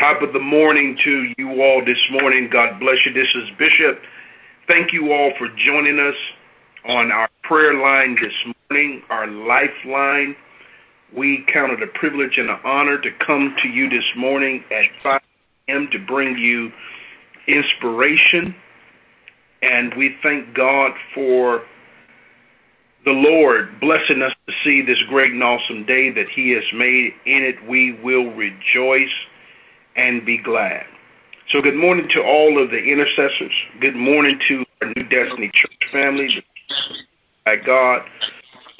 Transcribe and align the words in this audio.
Top 0.00 0.22
of 0.22 0.32
the 0.32 0.40
morning 0.40 0.96
to 1.04 1.26
you 1.36 1.60
all 1.60 1.82
this 1.84 2.00
morning. 2.10 2.48
God 2.50 2.80
bless 2.80 2.96
you. 3.04 3.12
This 3.12 3.28
is 3.34 3.50
Bishop. 3.58 4.00
Thank 4.66 4.94
you 4.94 5.12
all 5.12 5.30
for 5.36 5.48
joining 5.66 6.00
us 6.00 6.14
on 6.88 7.12
our 7.12 7.28
prayer 7.42 7.74
line 7.74 8.16
this 8.16 8.54
morning, 8.70 9.02
our 9.10 9.26
lifeline. 9.26 10.34
We 11.14 11.44
count 11.52 11.72
it 11.72 11.82
a 11.82 11.98
privilege 11.98 12.38
and 12.38 12.48
an 12.48 12.56
honor 12.64 12.98
to 12.98 13.10
come 13.26 13.54
to 13.62 13.68
you 13.68 13.90
this 13.90 14.06
morning 14.16 14.64
at 14.70 14.84
5 15.02 15.20
a.m. 15.68 15.88
to 15.92 15.98
bring 16.06 16.38
you 16.38 16.70
inspiration. 17.46 18.54
And 19.60 19.92
we 19.98 20.16
thank 20.22 20.54
God 20.56 20.92
for 21.14 21.60
the 23.04 23.12
Lord 23.12 23.78
blessing 23.82 24.22
us 24.22 24.32
to 24.46 24.52
see 24.64 24.80
this 24.80 24.96
great 25.10 25.32
and 25.32 25.42
awesome 25.42 25.84
day 25.84 26.10
that 26.10 26.30
He 26.34 26.52
has 26.52 26.64
made. 26.72 27.12
In 27.26 27.42
it, 27.42 27.68
we 27.68 28.00
will 28.02 28.32
rejoice 28.32 29.12
and 30.00 30.24
be 30.24 30.38
glad. 30.38 30.84
So, 31.52 31.60
good 31.60 31.76
morning 31.76 32.08
to 32.14 32.22
all 32.22 32.62
of 32.62 32.70
the 32.70 32.78
intercessors. 32.78 33.52
Good 33.80 33.96
morning 33.96 34.38
to 34.48 34.64
our 34.80 34.92
New 34.96 35.02
Destiny 35.08 35.50
Church 35.52 35.92
family, 35.92 36.28
by 37.44 37.56
God, 37.56 38.02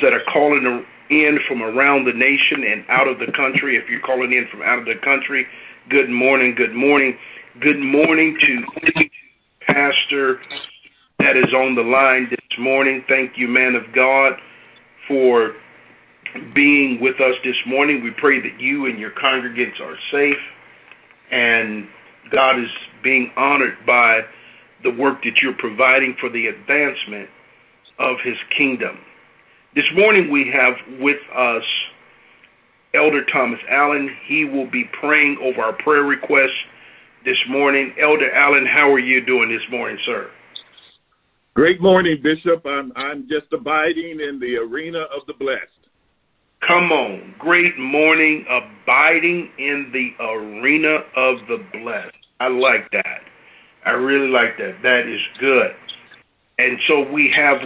that 0.00 0.12
are 0.12 0.22
calling 0.32 0.84
in 1.10 1.38
from 1.48 1.62
around 1.62 2.06
the 2.06 2.12
nation 2.12 2.64
and 2.64 2.84
out 2.88 3.08
of 3.08 3.18
the 3.18 3.32
country. 3.32 3.76
If 3.76 3.90
you're 3.90 4.00
calling 4.00 4.32
in 4.32 4.46
from 4.50 4.62
out 4.62 4.78
of 4.78 4.84
the 4.84 4.94
country, 5.04 5.46
good 5.90 6.08
morning, 6.08 6.54
good 6.56 6.74
morning. 6.74 7.18
Good 7.60 7.80
morning 7.80 8.38
to 8.40 9.02
Pastor 9.66 10.40
that 11.18 11.36
is 11.36 11.52
on 11.52 11.74
the 11.74 11.82
line 11.82 12.28
this 12.30 12.58
morning. 12.58 13.04
Thank 13.08 13.32
you, 13.36 13.48
man 13.48 13.74
of 13.74 13.92
God, 13.94 14.34
for 15.06 15.52
being 16.54 16.98
with 17.00 17.16
us 17.16 17.34
this 17.44 17.56
morning. 17.66 18.02
We 18.02 18.12
pray 18.16 18.40
that 18.40 18.58
you 18.60 18.86
and 18.86 18.98
your 18.98 19.10
congregants 19.10 19.80
are 19.82 19.96
safe 20.12 20.38
and 21.30 21.86
God 22.30 22.58
is 22.58 22.70
being 23.02 23.32
honored 23.36 23.76
by 23.86 24.20
the 24.82 24.90
work 24.90 25.22
that 25.24 25.42
you're 25.42 25.56
providing 25.58 26.16
for 26.20 26.30
the 26.30 26.46
advancement 26.46 27.28
of 27.98 28.16
his 28.24 28.36
kingdom. 28.56 28.98
This 29.74 29.84
morning 29.94 30.30
we 30.30 30.50
have 30.52 30.74
with 31.00 31.20
us 31.36 31.62
Elder 32.94 33.24
Thomas 33.32 33.60
Allen. 33.70 34.10
He 34.26 34.44
will 34.44 34.68
be 34.70 34.84
praying 35.00 35.38
over 35.42 35.60
our 35.62 35.74
prayer 35.74 36.02
requests 36.02 36.58
this 37.24 37.36
morning. 37.48 37.94
Elder 38.00 38.32
Allen, 38.32 38.66
how 38.66 38.90
are 38.92 38.98
you 38.98 39.24
doing 39.24 39.48
this 39.48 39.62
morning, 39.70 39.98
sir? 40.06 40.30
Great 41.54 41.80
morning, 41.80 42.18
Bishop. 42.22 42.64
I'm 42.66 42.92
I'm 42.96 43.28
just 43.28 43.52
abiding 43.52 44.20
in 44.20 44.38
the 44.40 44.56
arena 44.56 45.00
of 45.00 45.26
the 45.26 45.34
blessed. 45.34 45.79
Come 46.66 46.92
on. 46.92 47.34
Great 47.38 47.78
morning, 47.78 48.44
abiding 48.48 49.50
in 49.58 49.90
the 49.92 50.12
arena 50.22 50.98
of 51.16 51.38
the 51.48 51.58
blessed. 51.72 52.14
I 52.38 52.48
like 52.48 52.90
that. 52.92 53.22
I 53.86 53.90
really 53.90 54.28
like 54.28 54.58
that. 54.58 54.82
That 54.82 55.08
is 55.08 55.20
good. 55.38 55.70
And 56.58 56.78
so 56.86 57.10
we 57.10 57.32
have 57.34 57.58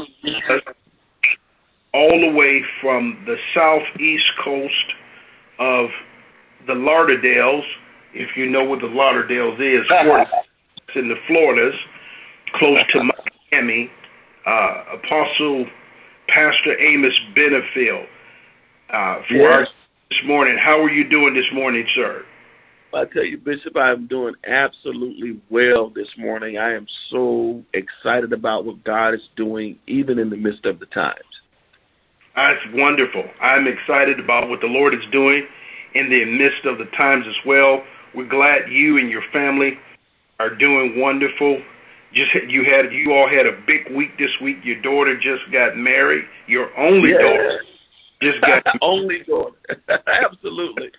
all 1.93 2.21
the 2.21 2.31
way 2.37 2.63
from 2.81 3.19
the 3.27 3.37
southeast 3.55 4.25
coast 4.45 4.93
of 5.59 5.87
the 6.67 6.73
Lauderdales, 6.73 7.65
if 8.15 8.37
you 8.37 8.49
know 8.49 8.65
what 8.65 8.81
the 8.81 8.87
Lauderdales 8.87 9.55
is, 9.55 9.87
it's 9.91 10.97
in 10.97 11.09
the 11.09 11.17
Floridas, 11.27 11.75
close 12.55 12.79
to 12.93 13.11
Miami, 13.53 13.91
uh, 14.47 14.85
Apostle 14.95 15.67
Pastor 16.29 16.79
Amos 16.79 17.15
Benefield 17.37 18.07
uh, 18.95 19.17
for 19.29 19.35
yes. 19.35 19.57
our 19.57 19.67
this 20.11 20.19
morning. 20.27 20.57
How 20.63 20.81
are 20.81 20.91
you 20.91 21.09
doing 21.09 21.35
this 21.35 21.51
morning, 21.53 21.85
sir? 21.95 22.25
I 22.95 23.05
tell 23.13 23.25
you, 23.25 23.39
Bishop, 23.39 23.77
I'm 23.77 24.07
doing 24.07 24.35
absolutely 24.47 25.41
well 25.51 25.91
this 25.91 26.07
morning. 26.17 26.59
I 26.59 26.75
am 26.75 26.87
so 27.11 27.65
excited 27.75 28.33
about 28.33 28.65
what 28.65 28.85
God 28.85 29.15
is 29.15 29.29
doing, 29.37 29.79
even 29.89 30.21
in 30.21 30.31
the 30.31 30.37
midst 30.37 30.65
of 30.65 30.79
the 30.79 30.87
times. 30.87 31.19
That's 32.37 32.61
wonderful. 32.73 33.25
I'm 33.41 33.67
excited 33.67 34.21
about 34.21 34.49
what 34.49 34.61
the 34.61 34.69
Lord 34.69 34.95
is 34.95 35.01
doing 35.11 35.45
in 35.95 36.09
the 36.09 36.25
midst 36.25 36.65
of 36.67 36.79
the 36.79 36.91
times 36.97 37.25
as 37.29 37.35
well. 37.45 37.83
We're 38.15 38.29
glad 38.29 38.71
you 38.71 38.99
and 38.99 39.11
your 39.11 39.23
family 39.33 39.73
are 40.39 40.55
doing 40.55 41.01
wonderful. 41.01 41.61
Just 42.13 42.31
you 42.49 42.63
had 42.63 42.93
you 42.93 43.13
all 43.13 43.29
had 43.29 43.47
a 43.47 43.59
big 43.67 43.93
week 43.97 44.17
this 44.19 44.31
week. 44.41 44.59
Your 44.63 44.81
daughter 44.83 45.17
just 45.17 45.51
got 45.53 45.77
married. 45.77 46.25
Your 46.47 46.77
only 46.79 47.11
yes. 47.11 47.21
daughter 47.21 47.61
just 48.23 48.41
got 48.41 48.63
only 48.81 49.21
daughter. 49.27 49.57
absolutely. 50.07 50.91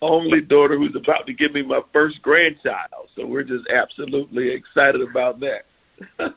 Only 0.00 0.40
daughter 0.40 0.76
who's 0.76 0.96
about 0.96 1.26
to 1.26 1.32
give 1.32 1.52
me 1.52 1.62
my 1.62 1.80
first 1.92 2.20
grandchild. 2.22 3.08
So 3.16 3.26
we're 3.26 3.44
just 3.44 3.64
absolutely 3.68 4.50
excited 4.50 5.00
about 5.00 5.40
that. 5.40 5.62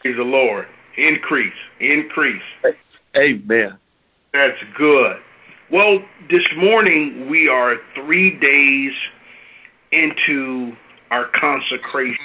Praise 0.00 0.16
the 0.16 0.22
Lord. 0.22 0.66
Increase. 0.96 1.52
Increase. 1.80 2.42
Amen. 3.16 3.78
That's 4.32 4.58
good. 4.76 5.16
Well, 5.70 5.98
this 6.30 6.46
morning 6.56 7.28
we 7.30 7.48
are 7.48 7.76
three 7.94 8.38
days 8.38 8.92
into 9.92 10.72
our 11.10 11.26
consecration. 11.38 12.18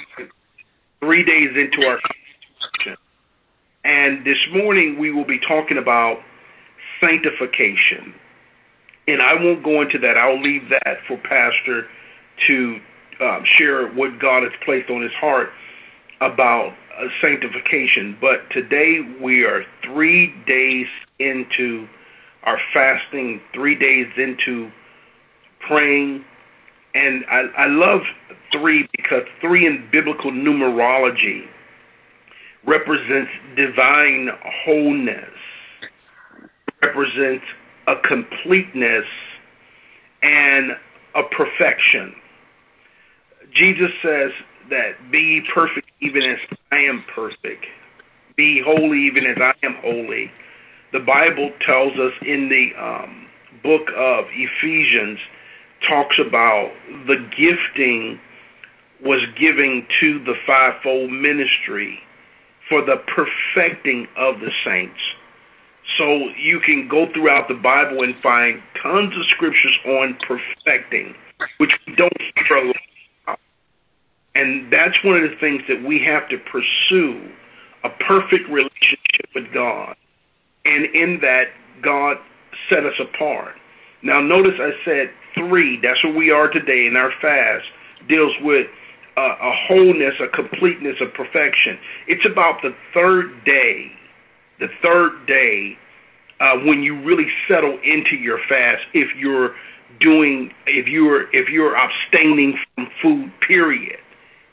Three 1.00 1.24
days 1.24 1.50
into 1.54 1.86
our 1.86 1.98
consecration. 1.98 2.96
And 3.84 4.24
this 4.24 4.38
morning 4.54 4.98
we 4.98 5.12
will 5.12 5.26
be 5.26 5.38
talking 5.46 5.78
about 5.78 6.18
sanctification. 7.04 8.14
And 9.06 9.20
I 9.20 9.34
won't 9.34 9.62
go 9.62 9.82
into 9.82 9.98
that. 9.98 10.16
I'll 10.16 10.40
leave 10.40 10.62
that 10.70 10.98
for 11.06 11.18
Pastor 11.18 11.86
to 12.46 12.78
um, 13.20 13.44
share 13.58 13.88
what 13.88 14.18
God 14.18 14.42
has 14.42 14.52
placed 14.64 14.90
on 14.90 15.02
his 15.02 15.12
heart 15.12 15.50
about 16.20 16.72
uh, 16.98 17.04
sanctification. 17.20 18.16
But 18.20 18.48
today 18.50 19.00
we 19.22 19.44
are 19.44 19.62
three 19.84 20.34
days 20.46 20.86
into 21.18 21.86
our 22.44 22.58
fasting, 22.72 23.40
three 23.52 23.78
days 23.78 24.06
into 24.16 24.70
praying. 25.66 26.24
And 26.94 27.24
I, 27.30 27.42
I 27.58 27.66
love 27.66 28.00
three 28.52 28.88
because 28.96 29.22
three 29.40 29.66
in 29.66 29.88
biblical 29.92 30.30
numerology 30.30 31.42
represents 32.66 33.30
divine 33.56 34.28
wholeness 34.64 35.30
represents 36.84 37.44
a 37.86 37.94
completeness 38.06 39.04
and 40.22 40.72
a 41.14 41.22
perfection. 41.36 42.14
Jesus 43.54 43.90
says 44.02 44.30
that 44.70 45.10
be 45.12 45.42
perfect 45.54 45.90
even 46.00 46.22
as 46.22 46.38
I 46.72 46.78
am 46.78 47.04
perfect. 47.14 47.66
Be 48.36 48.62
holy 48.64 49.06
even 49.06 49.26
as 49.26 49.36
I 49.40 49.52
am 49.64 49.76
holy. 49.80 50.30
The 50.92 51.00
Bible 51.00 51.50
tells 51.66 51.92
us 51.92 52.12
in 52.22 52.48
the 52.48 52.82
um, 52.82 53.26
book 53.62 53.88
of 53.96 54.24
Ephesians, 54.30 55.18
talks 55.88 56.16
about 56.18 56.70
the 57.06 57.16
gifting 57.36 58.18
was 59.04 59.20
given 59.38 59.86
to 60.00 60.22
the 60.24 60.34
fivefold 60.46 61.10
ministry 61.10 61.98
for 62.68 62.80
the 62.80 62.96
perfecting 63.14 64.06
of 64.16 64.40
the 64.40 64.50
saints. 64.64 65.00
So 65.98 66.28
you 66.40 66.60
can 66.64 66.88
go 66.88 67.06
throughout 67.12 67.48
the 67.48 67.54
Bible 67.54 68.02
and 68.02 68.14
find 68.22 68.60
tons 68.82 69.12
of 69.14 69.26
scriptures 69.36 69.78
on 69.86 70.16
perfecting, 70.26 71.14
which 71.58 71.70
we 71.86 71.94
don't 71.94 72.12
hear 72.48 72.56
a 72.56 72.66
lot 72.66 72.76
about. 73.22 73.38
And 74.34 74.72
that's 74.72 74.96
one 75.04 75.16
of 75.22 75.30
the 75.30 75.36
things 75.38 75.62
that 75.68 75.86
we 75.86 76.02
have 76.04 76.28
to 76.30 76.38
pursue 76.50 77.30
a 77.84 77.90
perfect 78.08 78.48
relationship 78.48 79.28
with 79.34 79.44
God. 79.52 79.94
And 80.64 80.86
in 80.94 81.18
that, 81.20 81.52
God 81.82 82.16
set 82.70 82.84
us 82.86 82.98
apart. 82.98 83.54
Now, 84.02 84.20
notice 84.20 84.54
I 84.58 84.70
said 84.84 85.10
three. 85.34 85.78
That's 85.82 86.02
where 86.02 86.14
we 86.14 86.30
are 86.30 86.48
today 86.48 86.86
in 86.86 86.96
our 86.96 87.12
fast. 87.20 87.64
Deals 88.08 88.32
with 88.40 88.66
uh, 89.16 89.36
a 89.40 89.52
wholeness, 89.68 90.14
a 90.20 90.28
completeness, 90.34 90.96
a 91.00 91.06
perfection. 91.06 91.78
It's 92.08 92.24
about 92.30 92.62
the 92.62 92.74
third 92.92 93.44
day 93.44 93.92
the 94.60 94.68
third 94.82 95.26
day 95.26 95.76
uh, 96.40 96.56
when 96.64 96.82
you 96.82 97.02
really 97.04 97.26
settle 97.48 97.78
into 97.84 98.16
your 98.16 98.38
fast 98.48 98.82
if 98.92 99.08
you're 99.16 99.54
doing 100.00 100.50
if 100.66 100.86
you're 100.86 101.34
if 101.34 101.48
you're 101.48 101.76
abstaining 101.76 102.58
from 102.74 102.88
food 103.02 103.32
period. 103.46 103.98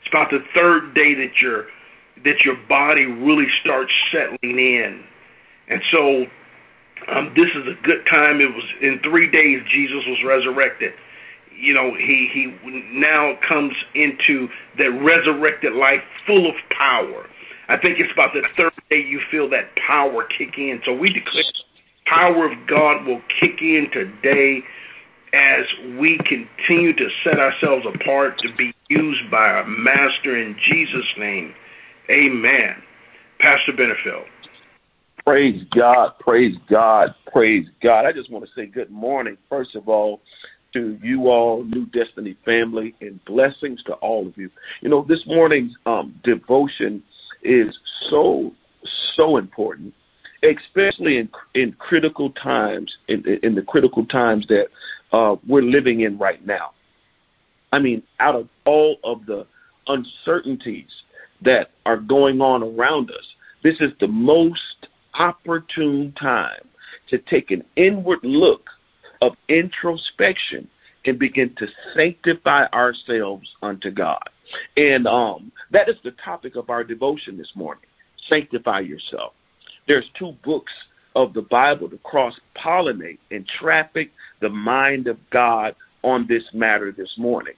It's 0.00 0.08
about 0.08 0.30
the 0.30 0.44
third 0.54 0.94
day 0.94 1.14
that 1.14 1.40
your 1.40 1.66
that 2.24 2.44
your 2.44 2.56
body 2.68 3.06
really 3.06 3.48
starts 3.62 3.92
settling 4.12 4.58
in. 4.58 5.02
And 5.68 5.82
so 5.90 6.26
um, 7.08 7.32
this 7.34 7.48
is 7.56 7.66
a 7.66 7.82
good 7.82 8.06
time. 8.08 8.40
It 8.40 8.54
was 8.54 8.64
in 8.80 9.00
three 9.02 9.30
days 9.30 9.60
jesus 9.70 10.04
was 10.06 10.18
resurrected. 10.24 10.92
You 11.56 11.74
know 11.74 11.94
he 11.94 12.28
he 12.32 12.56
now 12.92 13.38
comes 13.46 13.74
into 13.94 14.48
that 14.78 14.90
resurrected 15.02 15.72
life 15.74 16.02
full 16.26 16.48
of 16.48 16.54
power 16.70 17.26
I 17.72 17.78
think 17.80 17.98
it's 17.98 18.12
about 18.12 18.34
the 18.34 18.42
third 18.54 18.72
day 18.90 19.00
you 19.00 19.18
feel 19.30 19.48
that 19.48 19.74
power 19.86 20.24
kick 20.36 20.58
in. 20.58 20.82
So 20.84 20.92
we 20.92 21.10
declare 21.10 21.44
power 22.04 22.44
of 22.44 22.52
God 22.66 23.06
will 23.06 23.22
kick 23.40 23.62
in 23.62 23.88
today 23.90 24.60
as 25.32 25.64
we 25.98 26.18
continue 26.18 26.94
to 26.94 27.08
set 27.24 27.38
ourselves 27.38 27.86
apart 27.94 28.38
to 28.40 28.54
be 28.58 28.74
used 28.90 29.30
by 29.30 29.38
our 29.38 29.66
Master 29.66 30.36
in 30.36 30.54
Jesus' 30.70 31.06
name. 31.16 31.54
Amen. 32.10 32.74
Pastor 33.38 33.72
Benefield. 33.72 34.26
Praise 35.24 35.62
God, 35.74 36.18
praise 36.20 36.54
God, 36.68 37.14
praise 37.32 37.66
God. 37.82 38.04
I 38.04 38.12
just 38.12 38.30
want 38.30 38.44
to 38.44 38.50
say 38.54 38.66
good 38.66 38.90
morning, 38.90 39.38
first 39.48 39.74
of 39.76 39.88
all, 39.88 40.20
to 40.74 40.98
you 41.02 41.28
all, 41.28 41.64
New 41.64 41.86
Destiny 41.86 42.36
family, 42.44 42.94
and 43.00 43.24
blessings 43.24 43.82
to 43.84 43.94
all 43.94 44.26
of 44.26 44.36
you. 44.36 44.50
You 44.82 44.90
know, 44.90 45.06
this 45.08 45.20
morning's 45.26 45.72
um, 45.86 46.14
devotion 46.22 47.02
is 47.42 47.74
so, 48.10 48.52
so 49.16 49.36
important, 49.36 49.94
especially 50.42 51.18
in 51.18 51.28
in 51.54 51.72
critical 51.78 52.30
times, 52.30 52.92
in, 53.08 53.24
in 53.42 53.54
the 53.54 53.62
critical 53.62 54.04
times 54.06 54.46
that 54.48 54.66
uh, 55.12 55.36
we're 55.46 55.62
living 55.62 56.00
in 56.00 56.18
right 56.18 56.44
now. 56.46 56.72
I 57.72 57.78
mean, 57.78 58.02
out 58.20 58.34
of 58.34 58.48
all 58.66 58.96
of 59.04 59.24
the 59.26 59.46
uncertainties 59.86 60.90
that 61.42 61.70
are 61.86 61.96
going 61.96 62.40
on 62.40 62.62
around 62.62 63.10
us, 63.10 63.24
this 63.62 63.74
is 63.80 63.90
the 64.00 64.08
most 64.08 64.88
opportune 65.14 66.12
time 66.20 66.68
to 67.08 67.18
take 67.18 67.50
an 67.50 67.62
inward 67.76 68.20
look 68.22 68.68
of 69.20 69.32
introspection 69.48 70.68
and 71.04 71.18
begin 71.18 71.54
to 71.58 71.66
sanctify 71.94 72.66
ourselves 72.72 73.48
unto 73.62 73.90
God. 73.90 74.22
And 74.76 75.06
um, 75.06 75.52
that 75.70 75.88
is 75.88 75.96
the 76.04 76.12
topic 76.24 76.56
of 76.56 76.70
our 76.70 76.84
devotion 76.84 77.36
this 77.36 77.50
morning. 77.54 77.84
Sanctify 78.28 78.80
yourself. 78.80 79.32
There's 79.88 80.04
two 80.18 80.32
books 80.44 80.72
of 81.16 81.34
the 81.34 81.42
Bible 81.42 81.88
to 81.90 81.98
cross 81.98 82.34
pollinate 82.56 83.18
and 83.30 83.46
traffic 83.60 84.10
the 84.40 84.48
mind 84.48 85.06
of 85.06 85.18
God 85.30 85.74
on 86.02 86.26
this 86.28 86.42
matter 86.52 86.92
this 86.96 87.10
morning. 87.16 87.54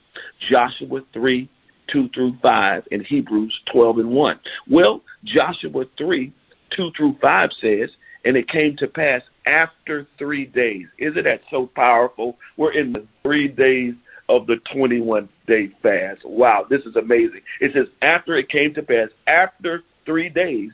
Joshua 0.51 1.01
3 1.13 1.49
2 1.93 2.09
through 2.15 2.35
5 2.43 2.83
and 2.93 3.05
Hebrews 3.07 3.55
12 3.73 3.99
and 3.99 4.11
1. 4.11 4.41
Well, 4.71 5.03
Joshua 5.25 5.85
3 5.99 6.33
2 6.77 6.91
through 6.97 7.17
5 7.21 7.51
says, 7.61 7.91
and 8.25 8.37
it 8.37 8.49
came 8.49 8.77
to 8.79 8.87
pass 8.87 9.23
after 9.47 10.07
three 10.19 10.47
days. 10.47 10.87
Isn't 10.99 11.25
that 11.25 11.41
so 11.51 11.71
powerful? 11.75 12.37
We're 12.57 12.73
in 12.73 12.93
the 12.93 13.07
three 13.23 13.49
days 13.49 13.95
of 14.29 14.47
the 14.47 14.57
21 14.73 15.29
day 15.47 15.71
fast. 15.83 16.21
Wow, 16.25 16.67
this 16.69 16.81
is 16.83 16.97
amazing. 16.97 17.41
It 17.61 17.73
says, 17.75 17.87
after 18.03 18.37
it 18.37 18.49
came 18.49 18.73
to 18.75 18.83
pass, 18.83 19.09
after 19.27 19.83
three 20.07 20.29
days, 20.29 20.71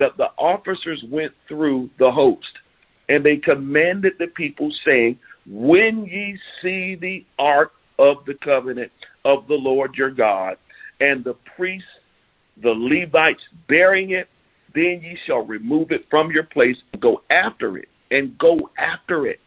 that 0.00 0.16
the 0.16 0.28
officers 0.38 1.04
went 1.10 1.32
through 1.48 1.90
the 1.98 2.10
host, 2.10 2.46
and 3.08 3.24
they 3.24 3.36
commanded 3.36 4.14
the 4.18 4.26
people, 4.28 4.72
saying, 4.84 5.18
When 5.46 6.06
ye 6.06 6.38
see 6.62 6.96
the 7.00 7.24
ark 7.38 7.72
of 7.98 8.18
the 8.26 8.34
covenant 8.42 8.90
of 9.24 9.46
the 9.46 9.54
Lord 9.54 9.94
your 9.94 10.10
God, 10.10 10.56
and 11.00 11.22
the 11.22 11.36
priests, 11.56 11.86
the 12.62 12.70
Levites 12.70 13.42
bearing 13.68 14.10
it, 14.10 14.28
then 14.74 15.00
ye 15.02 15.16
shall 15.26 15.44
remove 15.46 15.90
it 15.90 16.06
from 16.10 16.30
your 16.30 16.44
place 16.44 16.76
and 16.92 17.00
go 17.00 17.22
after 17.30 17.78
it, 17.78 17.88
and 18.10 18.36
go 18.38 18.70
after 18.78 19.26
it. 19.26 19.40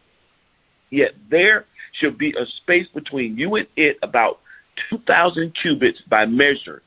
Yet 0.90 1.14
there 1.30 1.66
shall 2.00 2.12
be 2.12 2.30
a 2.30 2.46
space 2.62 2.86
between 2.94 3.36
you 3.36 3.56
and 3.56 3.66
it 3.76 3.98
about 4.02 4.40
two 4.88 4.98
thousand 5.06 5.52
cubits 5.60 6.00
by 6.08 6.24
measure. 6.24 6.82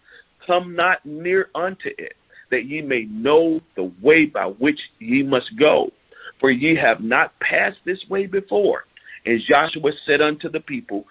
Come 0.48 0.76
not 0.76 1.06
near 1.06 1.50
unto 1.54 1.90
it, 1.98 2.14
that 2.50 2.66
ye 2.66 2.82
may 2.82 3.04
know 3.04 3.62
the 3.76 3.92
way 4.02 4.26
by 4.26 4.46
which 4.46 4.80
ye 5.00 5.24
must 5.24 5.58
go. 5.60 5.92
For 6.40 6.50
ye 6.50 6.76
have 6.76 7.02
not 7.02 7.40
passed 7.40 7.78
this 7.86 8.04
way 8.10 8.26
before. 8.26 8.86
And 9.26 9.40
Joshua 9.48 9.92
said 10.08 10.22
unto 10.22 10.50
the 10.50 10.60
people, 10.60 11.06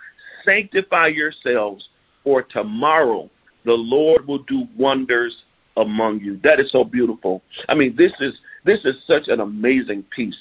Sanctify 0.45 1.09
yourselves, 1.09 1.85
for 2.25 2.43
tomorrow 2.43 3.31
the 3.65 3.73
Lord 3.73 4.27
will 4.27 4.43
do 4.49 4.67
wonders 4.77 5.33
among 5.77 6.21
you. 6.21 6.41
That 6.43 6.61
is 6.61 6.71
so 6.73 6.85
beautiful. 6.85 7.43
I 7.69 7.75
mean, 7.75 7.95
this 7.97 8.13
is 8.21 8.35
this 8.65 8.81
is 8.85 8.95
such 9.07 9.29
an 9.29 9.41
amazing 9.41 10.05
piece 10.15 10.37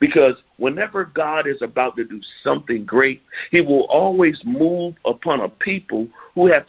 because 0.00 0.34
whenever 0.56 1.04
God 1.04 1.46
is 1.46 1.58
about 1.62 1.96
to 1.96 2.04
do 2.04 2.20
something 2.42 2.84
great, 2.84 3.22
he 3.50 3.60
will 3.60 3.84
always 3.84 4.36
move 4.44 4.94
upon 5.04 5.40
a 5.40 5.48
people 5.48 6.08
who 6.34 6.50
have 6.50 6.64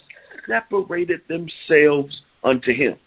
separated 0.48 1.22
themselves 1.28 2.22
unto 2.44 2.74
him. 2.74 2.98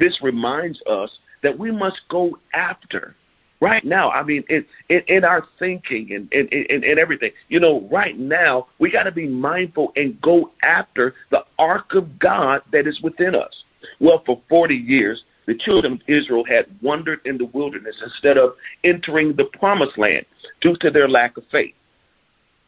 This 0.00 0.14
reminds 0.22 0.80
us 0.90 1.10
that 1.42 1.56
we 1.56 1.70
must 1.70 1.98
go 2.08 2.38
after 2.54 3.14
right 3.60 3.84
now. 3.84 4.10
I 4.10 4.22
mean, 4.22 4.42
in, 4.48 4.64
in, 4.88 5.00
in 5.08 5.24
our 5.24 5.46
thinking 5.58 6.08
and, 6.12 6.28
and, 6.32 6.50
and, 6.52 6.84
and 6.84 6.98
everything, 6.98 7.30
you 7.48 7.60
know, 7.60 7.86
right 7.90 8.18
now, 8.18 8.66
we 8.78 8.90
got 8.90 9.04
to 9.04 9.12
be 9.12 9.28
mindful 9.28 9.92
and 9.96 10.20
go 10.20 10.50
after 10.62 11.14
the 11.30 11.40
ark 11.58 11.94
of 11.94 12.18
God 12.18 12.62
that 12.72 12.86
is 12.86 13.00
within 13.02 13.34
us. 13.34 13.52
Well, 14.00 14.22
for 14.24 14.40
40 14.48 14.74
years, 14.74 15.22
the 15.46 15.54
children 15.54 15.94
of 15.94 16.00
Israel 16.08 16.44
had 16.44 16.66
wandered 16.82 17.20
in 17.24 17.38
the 17.38 17.46
wilderness 17.46 17.96
instead 18.02 18.36
of 18.36 18.54
entering 18.84 19.34
the 19.36 19.44
promised 19.58 19.96
land 19.96 20.26
due 20.60 20.76
to 20.80 20.90
their 20.90 21.08
lack 21.08 21.36
of 21.36 21.44
faith. 21.50 21.74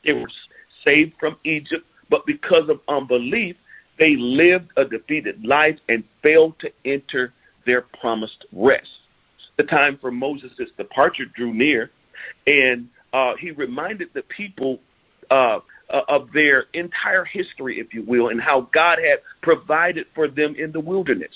They 0.05 0.12
were 0.12 0.31
saved 0.85 1.15
from 1.19 1.37
Egypt, 1.44 1.85
but 2.09 2.25
because 2.25 2.69
of 2.69 2.81
unbelief, 2.88 3.56
they 3.99 4.15
lived 4.17 4.70
a 4.76 4.85
defeated 4.85 5.44
life 5.44 5.76
and 5.88 6.05
failed 6.23 6.55
to 6.61 6.70
enter 6.85 7.32
their 7.67 7.82
promised 8.00 8.44
rest. 8.53 8.88
The 9.56 9.65
time 9.65 9.99
for 10.00 10.12
Moses' 10.12 10.70
departure 10.76 11.25
drew 11.35 11.53
near, 11.53 11.91
and 12.47 12.88
uh, 13.12 13.32
he 13.41 13.50
reminded 13.50 14.09
the 14.15 14.23
people 14.23 14.79
uh, 15.31 15.59
uh, 15.93 16.00
of 16.08 16.29
their 16.32 16.67
entire 16.75 17.25
history, 17.25 17.79
if 17.79 17.93
you 17.93 18.05
will, 18.06 18.29
and 18.29 18.40
how 18.40 18.69
God 18.73 18.99
had 18.99 19.19
provided 19.43 20.06
for 20.14 20.29
them 20.29 20.55
in 20.58 20.73
the 20.73 20.81
wilderness. 20.81 21.32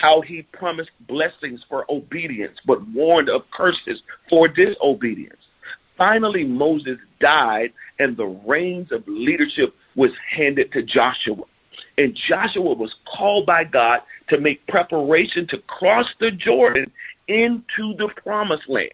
How 0.00 0.20
he 0.20 0.42
promised 0.52 0.90
blessings 1.08 1.60
for 1.68 1.90
obedience, 1.90 2.58
but 2.66 2.86
warned 2.88 3.30
of 3.30 3.42
curses 3.50 4.02
for 4.28 4.48
disobedience. 4.48 5.40
Finally, 5.96 6.44
Moses 6.44 6.98
died, 7.20 7.72
and 7.98 8.16
the 8.16 8.38
reins 8.46 8.92
of 8.92 9.02
leadership 9.06 9.74
was 9.94 10.10
handed 10.30 10.70
to 10.72 10.82
Joshua. 10.82 11.44
And 11.96 12.18
Joshua 12.28 12.74
was 12.74 12.94
called 13.16 13.46
by 13.46 13.64
God 13.64 14.00
to 14.28 14.38
make 14.38 14.66
preparation 14.66 15.46
to 15.48 15.58
cross 15.66 16.06
the 16.20 16.30
Jordan 16.30 16.90
into 17.28 17.94
the 17.96 18.10
promised 18.22 18.68
land, 18.68 18.92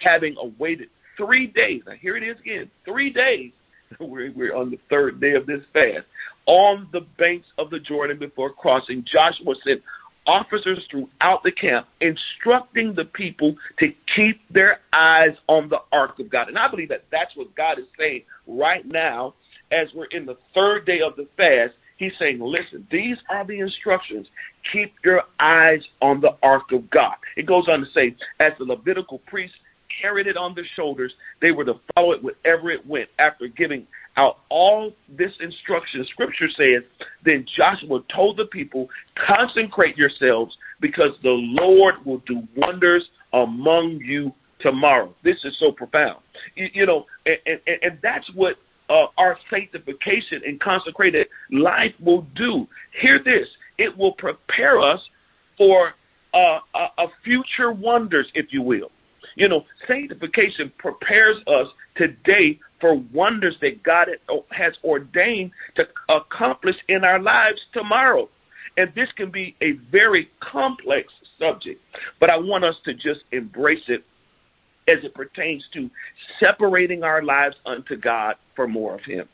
having 0.00 0.36
awaited 0.38 0.88
three 1.16 1.46
days. 1.46 1.82
Now, 1.86 1.94
here 1.98 2.18
it 2.18 2.22
is 2.22 2.38
again 2.40 2.70
three 2.84 3.10
days 3.10 3.52
we're, 4.00 4.32
we're 4.32 4.54
on 4.54 4.70
the 4.70 4.78
third 4.90 5.20
day 5.20 5.34
of 5.34 5.46
this 5.46 5.60
fast. 5.72 6.06
On 6.46 6.88
the 6.92 7.00
banks 7.18 7.46
of 7.58 7.70
the 7.70 7.78
Jordan 7.78 8.18
before 8.18 8.52
crossing, 8.52 9.04
Joshua 9.10 9.54
sent 9.66 9.80
officers 10.26 10.78
throughout 10.90 11.42
the 11.42 11.52
camp 11.52 11.86
instructing 12.00 12.94
the 12.94 13.04
people 13.04 13.54
to 13.78 13.88
keep 14.14 14.40
their 14.50 14.80
eyes 14.92 15.34
on 15.48 15.68
the 15.68 15.78
ark 15.92 16.18
of 16.18 16.30
God. 16.30 16.48
And 16.48 16.58
I 16.58 16.68
believe 16.68 16.88
that 16.90 17.04
that's 17.10 17.34
what 17.36 17.54
God 17.54 17.78
is 17.78 17.86
saying 17.98 18.22
right 18.46 18.86
now 18.86 19.34
as 19.72 19.88
we're 19.94 20.06
in 20.06 20.26
the 20.26 20.36
third 20.54 20.86
day 20.86 21.00
of 21.00 21.16
the 21.16 21.26
fast. 21.36 21.74
He's 21.96 22.12
saying, 22.18 22.40
listen, 22.40 22.86
these 22.90 23.16
are 23.30 23.46
the 23.46 23.60
instructions. 23.60 24.26
Keep 24.72 24.94
your 25.04 25.22
eyes 25.38 25.80
on 26.02 26.20
the 26.20 26.36
ark 26.42 26.72
of 26.72 26.90
God. 26.90 27.14
It 27.36 27.46
goes 27.46 27.66
on 27.68 27.80
to 27.80 27.86
say, 27.94 28.16
as 28.40 28.52
the 28.58 28.64
Levitical 28.64 29.20
priests 29.26 29.56
carried 30.00 30.26
it 30.26 30.36
on 30.36 30.54
their 30.54 30.66
shoulders. 30.76 31.12
They 31.40 31.50
were 31.50 31.64
to 31.64 31.74
follow 31.94 32.12
it 32.12 32.22
wherever 32.22 32.70
it 32.70 32.86
went. 32.86 33.08
After 33.18 33.48
giving 33.48 33.86
out 34.16 34.38
all 34.48 34.92
this 35.08 35.32
instruction, 35.40 36.06
Scripture 36.10 36.48
says, 36.56 36.82
then 37.24 37.44
Joshua 37.56 38.00
told 38.14 38.36
the 38.36 38.46
people, 38.46 38.88
consecrate 39.26 39.96
yourselves 39.96 40.56
because 40.80 41.10
the 41.22 41.30
Lord 41.30 41.94
will 42.04 42.22
do 42.26 42.42
wonders 42.56 43.04
among 43.32 44.00
you 44.04 44.32
tomorrow. 44.60 45.14
This 45.24 45.36
is 45.44 45.56
so 45.58 45.72
profound. 45.72 46.18
You, 46.54 46.68
you 46.72 46.86
know, 46.86 47.06
and, 47.26 47.38
and, 47.46 47.78
and 47.82 47.98
that's 48.02 48.28
what 48.34 48.56
uh, 48.88 49.06
our 49.18 49.38
sanctification 49.50 50.42
and 50.46 50.60
consecrated 50.60 51.26
life 51.50 51.92
will 52.00 52.26
do. 52.36 52.66
Hear 53.00 53.18
this 53.22 53.48
it 53.78 53.96
will 53.96 54.12
prepare 54.12 54.80
us 54.80 55.00
for 55.58 55.94
uh, 56.32 56.58
a, 56.74 57.02
a 57.02 57.06
future 57.24 57.72
wonders, 57.72 58.26
if 58.34 58.46
you 58.50 58.62
will. 58.62 58.90
You 59.36 59.48
know, 59.48 59.64
sanctification 59.88 60.72
prepares 60.78 61.36
us 61.46 61.66
today 61.96 62.58
for 62.80 62.96
wonders 63.12 63.56
that 63.60 63.82
God 63.82 64.08
has 64.50 64.74
ordained 64.84 65.50
to 65.76 65.84
accomplish 66.08 66.76
in 66.88 67.04
our 67.04 67.20
lives 67.20 67.60
tomorrow. 67.72 68.28
And 68.76 68.92
this 68.94 69.08
can 69.16 69.30
be 69.30 69.54
a 69.62 69.72
very 69.90 70.30
complex 70.40 71.12
subject, 71.38 71.80
but 72.20 72.30
I 72.30 72.36
want 72.36 72.64
us 72.64 72.74
to 72.84 72.94
just 72.94 73.20
embrace 73.32 73.82
it 73.88 74.04
as 74.88 75.02
it 75.02 75.14
pertains 75.14 75.64
to 75.72 75.88
separating 76.40 77.02
our 77.02 77.22
lives 77.22 77.56
unto 77.64 77.96
God 77.96 78.34
for 78.54 78.68
more 78.68 78.94
of 78.94 79.00
Him. 79.04 79.28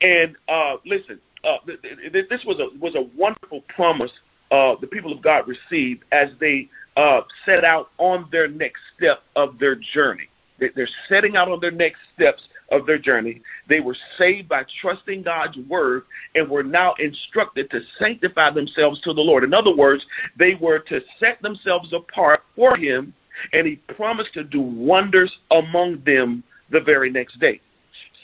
And 0.00 0.36
uh, 0.48 0.76
listen, 0.84 1.20
uh, 1.44 1.58
this 1.66 2.40
was 2.44 2.58
a 2.58 2.78
was 2.78 2.94
a 2.96 3.02
wonderful 3.16 3.62
promise 3.74 4.10
uh, 4.50 4.74
the 4.80 4.86
people 4.86 5.12
of 5.12 5.22
God 5.22 5.44
received 5.46 6.04
as 6.12 6.28
they 6.40 6.68
uh, 6.96 7.20
set 7.44 7.64
out 7.64 7.90
on 7.98 8.28
their 8.32 8.48
next 8.48 8.80
step 8.96 9.22
of 9.34 9.58
their 9.58 9.76
journey. 9.94 10.28
They're 10.58 10.88
setting 11.08 11.36
out 11.36 11.50
on 11.50 11.60
their 11.60 11.70
next 11.70 11.98
steps 12.14 12.42
of 12.72 12.86
their 12.86 12.98
journey. 12.98 13.42
They 13.68 13.80
were 13.80 13.96
saved 14.18 14.48
by 14.48 14.62
trusting 14.80 15.22
God's 15.22 15.56
word 15.68 16.04
and 16.34 16.48
were 16.48 16.62
now 16.62 16.94
instructed 16.98 17.70
to 17.70 17.80
sanctify 17.98 18.50
themselves 18.52 19.00
to 19.02 19.12
the 19.12 19.20
Lord. 19.20 19.44
In 19.44 19.54
other 19.54 19.74
words, 19.74 20.02
they 20.38 20.54
were 20.60 20.78
to 20.80 21.00
set 21.20 21.40
themselves 21.42 21.92
apart 21.92 22.40
for 22.54 22.76
Him, 22.76 23.12
and 23.52 23.66
He 23.66 23.76
promised 23.94 24.32
to 24.34 24.44
do 24.44 24.60
wonders 24.60 25.32
among 25.50 26.02
them 26.04 26.42
the 26.70 26.80
very 26.80 27.10
next 27.10 27.38
day. 27.38 27.60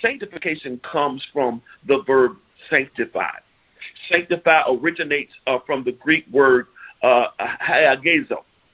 Sanctification 0.00 0.80
comes 0.90 1.22
from 1.32 1.62
the 1.86 2.02
verb 2.06 2.32
sanctify. 2.70 3.30
Sanctify 4.10 4.62
originates 4.68 5.32
uh, 5.46 5.58
from 5.66 5.84
the 5.84 5.92
Greek 5.92 6.24
word 6.32 6.66
uh, 7.02 7.26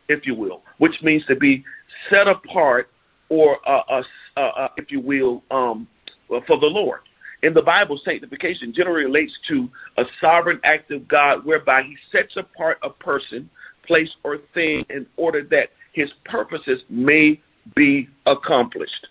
if 0.09 0.27
you 0.27 0.35
will, 0.35 0.63
which 0.79 0.95
means 1.03 1.25
to 1.27 1.37
be 1.37 1.65
set 2.11 2.29
apart 2.29 2.91
or, 3.29 3.59
uh, 3.69 3.83
uh, 3.91 4.03
uh, 4.37 4.41
uh, 4.41 4.69
if 4.77 4.91
you 4.91 5.01
will, 5.01 5.43
um, 5.51 5.87
for 6.29 6.59
the 6.59 6.67
Lord. 6.67 7.01
In 7.43 7.55
the 7.55 7.63
Bible, 7.63 8.01
sanctification 8.05 8.73
generally 8.75 9.05
relates 9.05 9.33
to 9.49 9.69
a 9.97 10.03
sovereign 10.21 10.61
act 10.65 10.91
of 10.91 11.07
God 11.07 11.45
whereby 11.45 11.83
He 11.83 11.97
sets 12.11 12.37
apart 12.37 12.79
a 12.83 12.91
person, 12.91 13.49
place, 13.87 14.09
or 14.25 14.39
thing 14.55 14.85
in 14.91 15.07
order 15.17 15.43
that 15.51 15.69
His 15.93 16.11
purposes 16.25 16.81
may 16.89 17.41
be 17.77 18.09
accomplished. 18.27 19.07